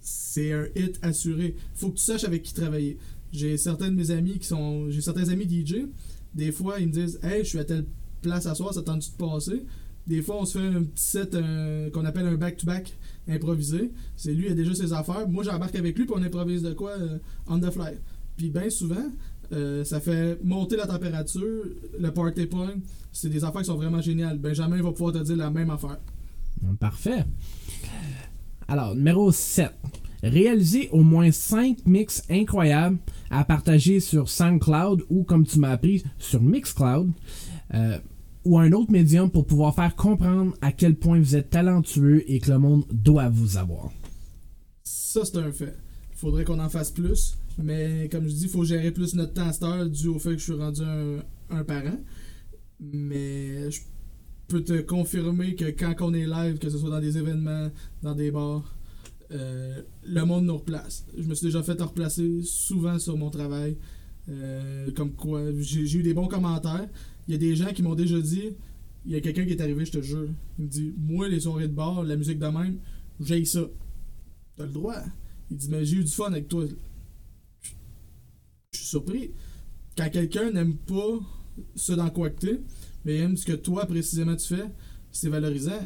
[0.00, 1.56] c'est un hit assuré.
[1.74, 2.98] Faut que tu saches avec qui travailler.
[3.32, 4.90] J'ai certains de mes amis qui sont.
[4.90, 5.86] J'ai certains amis DJ.
[6.34, 7.86] Des fois, ils me disent Hey, je suis à telle
[8.22, 9.62] place à soir, ça tente-tu de passer?
[10.06, 11.36] Des fois, on se fait un petit set
[11.92, 12.96] qu'on appelle un back-to-back
[13.28, 13.90] improvisé.
[14.16, 15.28] C'est lui, il a déjà ses affaires.
[15.28, 17.94] Moi, j'embarque avec lui, puis on improvise de quoi euh, on the fly.
[18.36, 19.10] Puis bien souvent,
[19.52, 21.64] euh, ça fait monter la température,
[21.98, 22.74] le party point.
[23.16, 24.38] C'est des affaires qui sont vraiment géniales.
[24.38, 25.98] Benjamin va pouvoir te dire la même affaire.
[26.78, 27.24] Parfait.
[28.68, 29.70] Alors, numéro 7.
[30.22, 32.98] Réaliser au moins 5 mix incroyables
[33.30, 37.10] à partager sur SoundCloud ou, comme tu m'as appris, sur Mixcloud.
[37.72, 37.98] Euh,
[38.44, 42.38] ou un autre médium pour pouvoir faire comprendre à quel point vous êtes talentueux et
[42.38, 43.90] que le monde doit vous avoir.
[44.84, 45.74] Ça, c'est un fait.
[46.12, 47.38] Il faudrait qu'on en fasse plus.
[47.58, 50.18] Mais comme je dis, il faut gérer plus notre temps à cette heure dû au
[50.18, 50.82] fait que je suis rendu
[51.50, 51.96] un, parent.
[52.80, 53.80] Mais je
[54.48, 57.70] peux te confirmer que quand on est live, que ce soit dans des événements,
[58.02, 58.76] dans des bars,
[59.32, 61.04] euh, le monde nous replace.
[61.16, 63.76] Je me suis déjà fait replacer souvent sur mon travail.
[64.28, 66.88] Euh, comme quoi, j'ai eu des bons commentaires.
[67.26, 68.54] Il y a des gens qui m'ont déjà dit
[69.06, 70.28] il y a quelqu'un qui est arrivé, je te jure.
[70.58, 72.78] Il me dit Moi, les soirées de bar, la musique de même,
[73.20, 73.60] j'ai ça.
[74.56, 75.00] T'as le droit.
[75.50, 76.64] Il dit Mais j'ai eu du fun avec toi.
[78.72, 79.30] Je suis surpris.
[79.96, 81.20] Quand quelqu'un n'aime pas
[81.74, 82.60] ce dans quoi que t'es,
[83.04, 84.66] mais ce que toi précisément tu fais,
[85.12, 85.80] c'est valorisant.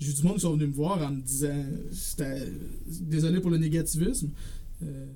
[0.00, 1.64] J'ai eu du monde qui sont venus me voir en me disant
[3.00, 4.30] Désolé pour le négativisme.
[4.82, 5.06] Euh,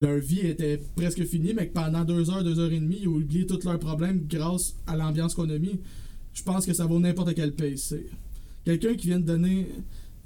[0.00, 3.08] leur vie était presque finie, mais que pendant deux heures, deux heures et demie, ils
[3.08, 5.80] ont oublié tous leurs problèmes grâce à l'ambiance qu'on a mis.
[6.32, 7.82] Je pense que ça vaut n'importe quel pays.
[8.64, 9.66] Quelqu'un qui vient de donner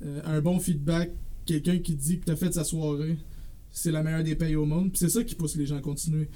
[0.04, 1.10] euh, un bon feedback,
[1.46, 3.16] quelqu'un qui dit que tu as fait sa soirée,
[3.70, 4.90] c'est la meilleure des pays au monde.
[4.94, 6.28] c'est ça qui pousse les gens à continuer.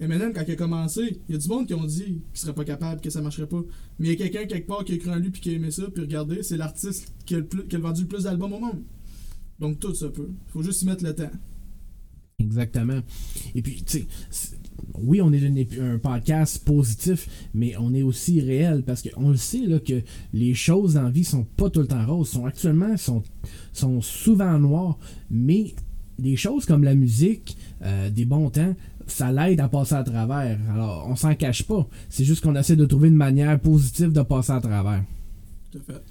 [0.00, 2.22] Et maintenant, quand il a commencé, il y a du monde qui ont dit qu'il
[2.34, 3.62] serait pas capable, que ça marcherait pas.
[3.98, 5.52] Mais il y a quelqu'un quelque part qui a cru en lui puis qui a
[5.52, 7.36] aimé ça, puis regardez, c'est l'artiste qui,
[7.68, 8.82] qui, a vendu le plus d'albums au monde.
[9.60, 10.30] Donc tout ça peut.
[10.30, 11.30] Il faut juste y mettre le temps.
[12.40, 13.00] Exactement.
[13.54, 14.58] Et puis, tu sais,
[14.98, 19.66] oui, on est un, podcast positif, mais on est aussi réel parce qu'on le sait
[19.66, 22.30] là, que les choses en vie sont pas tout le temps roses.
[22.30, 23.22] Sont actuellement sont,
[23.72, 24.98] sont souvent noires,
[25.30, 25.74] mais
[26.18, 28.74] des choses comme la musique, euh, des bons temps,
[29.06, 30.58] ça l'aide à passer à travers.
[30.72, 31.86] Alors, on s'en cache pas.
[32.08, 35.04] C'est juste qu'on essaie de trouver une manière positive de passer à travers.
[35.70, 36.02] Tout à fait.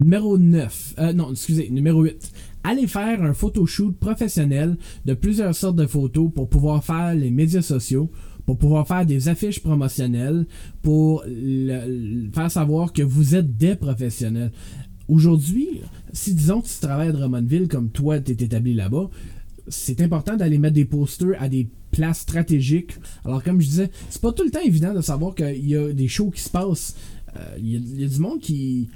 [0.00, 0.94] Numéro 9.
[0.98, 2.32] Euh, non, excusez, numéro 8.
[2.62, 7.62] Allez faire un photoshoot professionnel de plusieurs sortes de photos pour pouvoir faire les médias
[7.62, 8.08] sociaux,
[8.46, 10.46] pour pouvoir faire des affiches promotionnelles,
[10.82, 14.52] pour faire savoir que vous êtes des professionnels.
[15.08, 15.80] Aujourd'hui,
[16.12, 19.10] si disons que tu travailles à Drummondville comme toi, tu es établi là-bas,
[19.68, 22.92] c'est important d'aller mettre des posters à des places stratégiques.
[23.24, 25.92] Alors, comme je disais, c'est pas tout le temps évident de savoir qu'il y a
[25.92, 26.96] des shows qui se passent.
[27.36, 28.88] Euh, il y, a du monde qui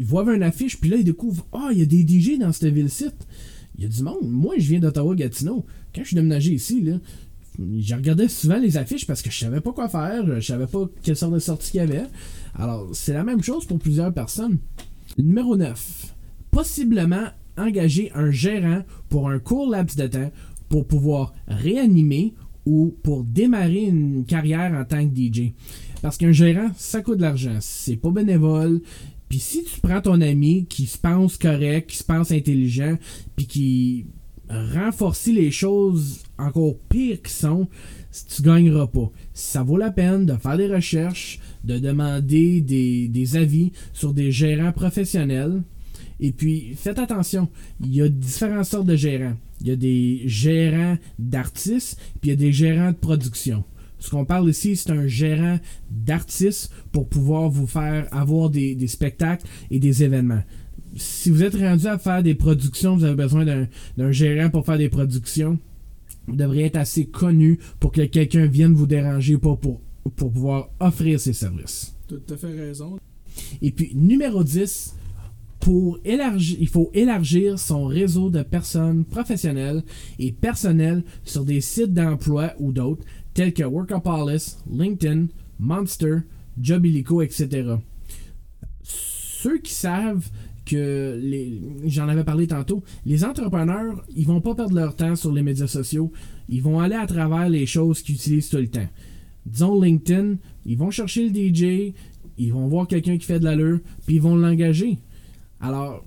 [0.00, 2.72] voient une affiche, puis là, ils découvrent Ah, il y a des DJ dans cette
[2.72, 3.26] ville-site.
[3.76, 4.28] Il y a du monde.
[4.28, 5.64] Moi, je viens d'Ottawa-Gatineau.
[5.94, 6.98] Quand je suis déménagé ici, là,
[7.58, 10.88] je regardais souvent les affiches parce que je savais pas quoi faire, je savais pas
[11.02, 12.04] quelle sorte de sortie qu'il y avait.
[12.54, 14.58] Alors, c'est la même chose pour plusieurs personnes.
[15.16, 16.14] Numéro 9.
[16.50, 17.26] Possiblement
[17.58, 20.30] engager un gérant pour un court laps de temps
[20.68, 22.34] pour pouvoir réanimer
[22.66, 25.52] ou pour démarrer une carrière en tant que DJ.
[26.02, 27.56] Parce qu'un gérant, ça coûte de l'argent.
[27.60, 28.82] C'est pas bénévole.
[29.28, 32.96] Puis si tu prends ton ami qui se pense correct, qui se pense intelligent,
[33.36, 34.06] puis qui
[34.48, 37.68] renforce les choses encore pires qui sont,
[38.34, 39.10] tu gagneras pas.
[39.34, 44.32] Ça vaut la peine de faire des recherches, de demander des, des avis sur des
[44.32, 45.62] gérants professionnels.
[46.20, 47.48] Et puis, faites attention,
[47.80, 49.36] il y a différentes sortes de gérants.
[49.60, 53.64] Il y a des gérants d'artistes, puis il y a des gérants de production.
[53.98, 55.58] Ce qu'on parle ici, c'est un gérant
[55.90, 60.42] d'artistes pour pouvoir vous faire avoir des, spectacles et des événements.
[60.96, 63.44] Si vous êtes rendu à faire des productions, vous avez besoin
[63.96, 65.58] d'un gérant pour faire des productions,
[66.26, 69.80] vous devriez être assez connu pour que quelqu'un vienne vous déranger pour, pour,
[70.16, 71.94] pour pouvoir offrir ses services.
[72.06, 72.98] Tout à fait raison.
[73.62, 74.94] Et puis, numéro 10,
[75.60, 79.82] pour élargir, il faut élargir son réseau de personnes professionnelles
[80.18, 83.04] et personnelles sur des sites d'emploi ou d'autres
[83.34, 85.26] tels que Workopolis, LinkedIn,
[85.58, 86.18] Monster,
[86.60, 87.74] Jobilico, etc.
[88.82, 90.28] Ceux qui savent
[90.64, 91.20] que
[91.86, 95.66] j'en avais parlé tantôt, les entrepreneurs, ils vont pas perdre leur temps sur les médias
[95.66, 96.12] sociaux,
[96.48, 98.88] ils vont aller à travers les choses qu'ils utilisent tout le temps.
[99.46, 100.36] Disons LinkedIn,
[100.66, 101.94] ils vont chercher le DJ,
[102.36, 104.98] ils vont voir quelqu'un qui fait de l'allure, puis ils vont l'engager.
[105.60, 106.04] Alors,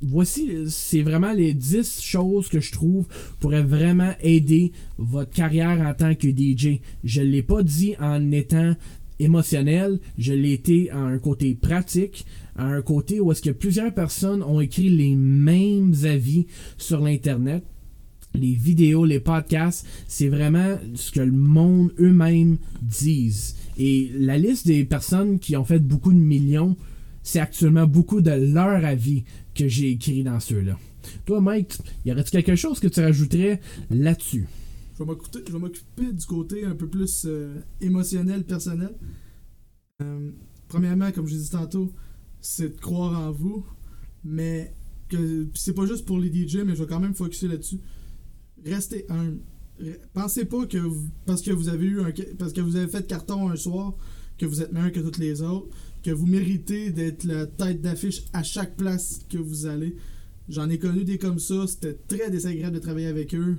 [0.00, 3.06] voici, c'est vraiment les 10 choses que je trouve
[3.40, 6.80] pourraient vraiment aider votre carrière en tant que DJ.
[7.04, 8.74] Je ne l'ai pas dit en étant
[9.18, 12.24] émotionnel, je l'ai été à un côté pratique,
[12.56, 17.64] à un côté où est-ce que plusieurs personnes ont écrit les mêmes avis sur l'Internet.
[18.34, 23.56] Les vidéos, les podcasts, c'est vraiment ce que le monde eux-mêmes disent.
[23.78, 26.76] Et la liste des personnes qui ont fait beaucoup de millions,
[27.28, 29.24] c'est actuellement beaucoup de leur avis
[29.54, 30.78] que j'ai écrit dans ceux-là.
[31.26, 31.76] Toi, Mike,
[32.06, 33.60] y aurait-il quelque chose que tu rajouterais
[33.90, 34.46] là-dessus?
[34.98, 38.94] Je vais m'occuper du côté un peu plus euh, émotionnel, personnel.
[40.00, 40.30] Euh,
[40.68, 41.92] premièrement, comme je l'ai dit tantôt,
[42.40, 43.62] c'est de croire en vous,
[44.24, 44.72] mais
[45.54, 47.80] c'est pas juste pour les DJ, mais je vais quand même focuser là-dessus.
[48.64, 49.40] Restez humble.
[50.14, 50.78] Pensez pas que
[51.26, 53.94] parce que vous avez eu un parce que vous avez fait carton un soir
[54.38, 55.68] que vous êtes meilleur que toutes les autres,
[56.02, 59.96] que vous méritez d'être la tête d'affiche à chaque place que vous allez.
[60.48, 63.56] J'en ai connu des comme ça, c'était très désagréable de travailler avec eux.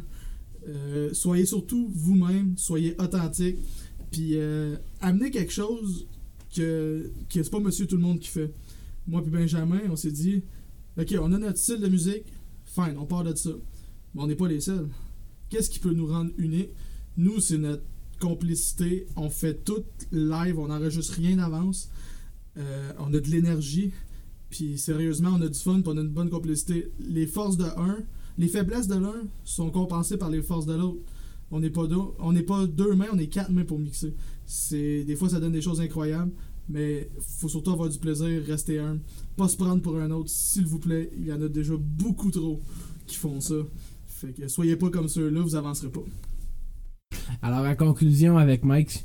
[0.68, 3.58] Euh, soyez surtout vous-même, soyez authentique,
[4.12, 6.08] puis euh, amenez quelque chose
[6.56, 8.52] que, que c'est pas monsieur tout le monde qui fait.
[9.08, 10.44] Moi puis Benjamin, on s'est dit,
[10.98, 12.26] ok, on a notre style de musique,
[12.66, 13.52] fine, on part de ça.
[14.14, 14.90] Mais on n'est pas les seuls.
[15.50, 16.72] Qu'est-ce qui peut nous rendre uniques?
[17.18, 17.84] Nous, c'est notre
[18.20, 19.08] complicité.
[19.16, 21.90] On fait tout live, on n'enregistre rien d'avance.
[22.60, 23.92] Euh, on a de l'énergie.
[24.50, 26.92] Puis sérieusement, on a du fun, puis on a une bonne complicité.
[27.00, 28.00] Les forces de un,
[28.38, 31.00] les faiblesses de l'un sont compensées par les forces de l'autre.
[31.52, 34.14] On n'est pas deux, on n'est pas deux mains, on est quatre mains pour mixer.
[34.46, 36.32] C'est des fois ça donne des choses incroyables,
[36.68, 39.00] mais faut surtout avoir du plaisir, rester un,
[39.36, 41.12] pas se prendre pour un autre, s'il vous plaît.
[41.18, 42.60] Il y en a déjà beaucoup trop
[43.08, 43.56] qui font ça.
[44.06, 46.04] Fait que soyez pas comme ceux-là, vous avancerez pas.
[47.42, 49.04] Alors, en conclusion avec Mike,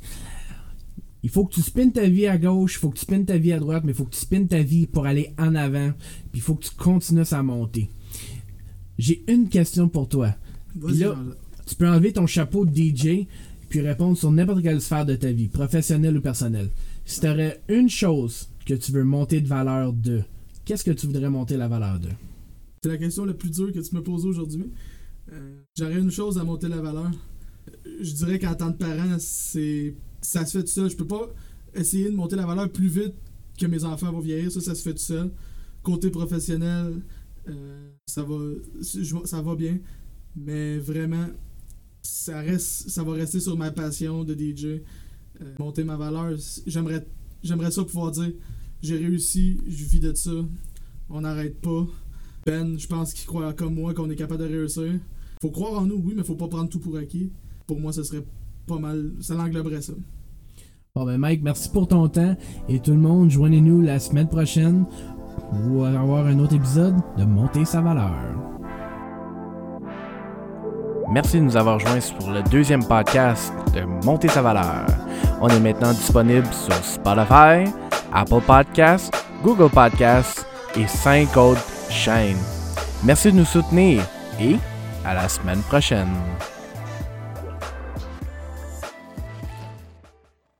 [1.25, 3.39] il faut que tu spins ta vie à gauche, il faut que tu spins ta
[3.39, 5.91] vie à droite, mais il faut que tu spins ta vie pour aller en avant,
[6.31, 7.89] puis il faut que tu continues à monter.
[8.99, 10.35] J'ai une question pour toi.
[10.79, 11.17] Là,
[11.65, 13.25] tu peux enlever ton chapeau de DJ
[13.69, 16.69] puis répondre sur n'importe quelle sphère de ta vie, professionnelle ou personnelle.
[17.05, 20.21] Si tu aurais une chose que tu veux monter de valeur de,
[20.63, 22.09] qu'est-ce que tu voudrais monter la valeur de?
[22.83, 24.71] C'est la question la plus dure que tu me poses aujourd'hui.
[25.33, 27.09] Euh, j'aurais une chose à monter la valeur.
[27.99, 29.95] Je dirais qu'en tant que parent, c'est
[30.25, 30.89] ça se fait tout seul.
[30.89, 31.33] Je peux pas
[31.73, 33.13] essayer de monter la valeur plus vite
[33.57, 34.51] que mes enfants vont vieillir.
[34.51, 35.31] Ça, ça se fait tout seul.
[35.83, 37.01] Côté professionnel,
[37.47, 38.37] euh, ça va
[39.25, 39.79] ça va bien.
[40.35, 41.27] Mais vraiment,
[42.01, 44.65] ça reste ça va rester sur ma passion de DJ.
[45.41, 46.37] Euh, monter ma valeur.
[46.65, 48.31] J'aimerais ça pouvoir dire
[48.81, 50.31] j'ai réussi, je vis de ça.
[51.09, 51.87] On n'arrête pas.
[52.45, 54.99] Ben, je pense qu'il croit comme moi qu'on est capable de réussir.
[55.41, 57.31] Faut croire en nous, oui, mais faut pas prendre tout pour acquis.
[57.67, 58.23] Pour moi, ce serait
[58.67, 59.11] pas mal.
[59.21, 59.93] Ça l'engloberait ça.
[60.97, 62.37] Bon ben Mike, merci pour ton temps
[62.69, 64.85] et tout le monde, joignez-nous la semaine prochaine
[65.51, 68.15] pour avoir un autre épisode de Monter sa valeur.
[71.11, 74.85] Merci de nous avoir joints pour le deuxième podcast de Monter sa valeur.
[75.41, 77.69] On est maintenant disponible sur Spotify,
[78.13, 82.37] Apple Podcasts, Google Podcasts et 5 autres chaînes.
[83.03, 84.01] Merci de nous soutenir
[84.39, 84.55] et
[85.03, 86.07] à la semaine prochaine.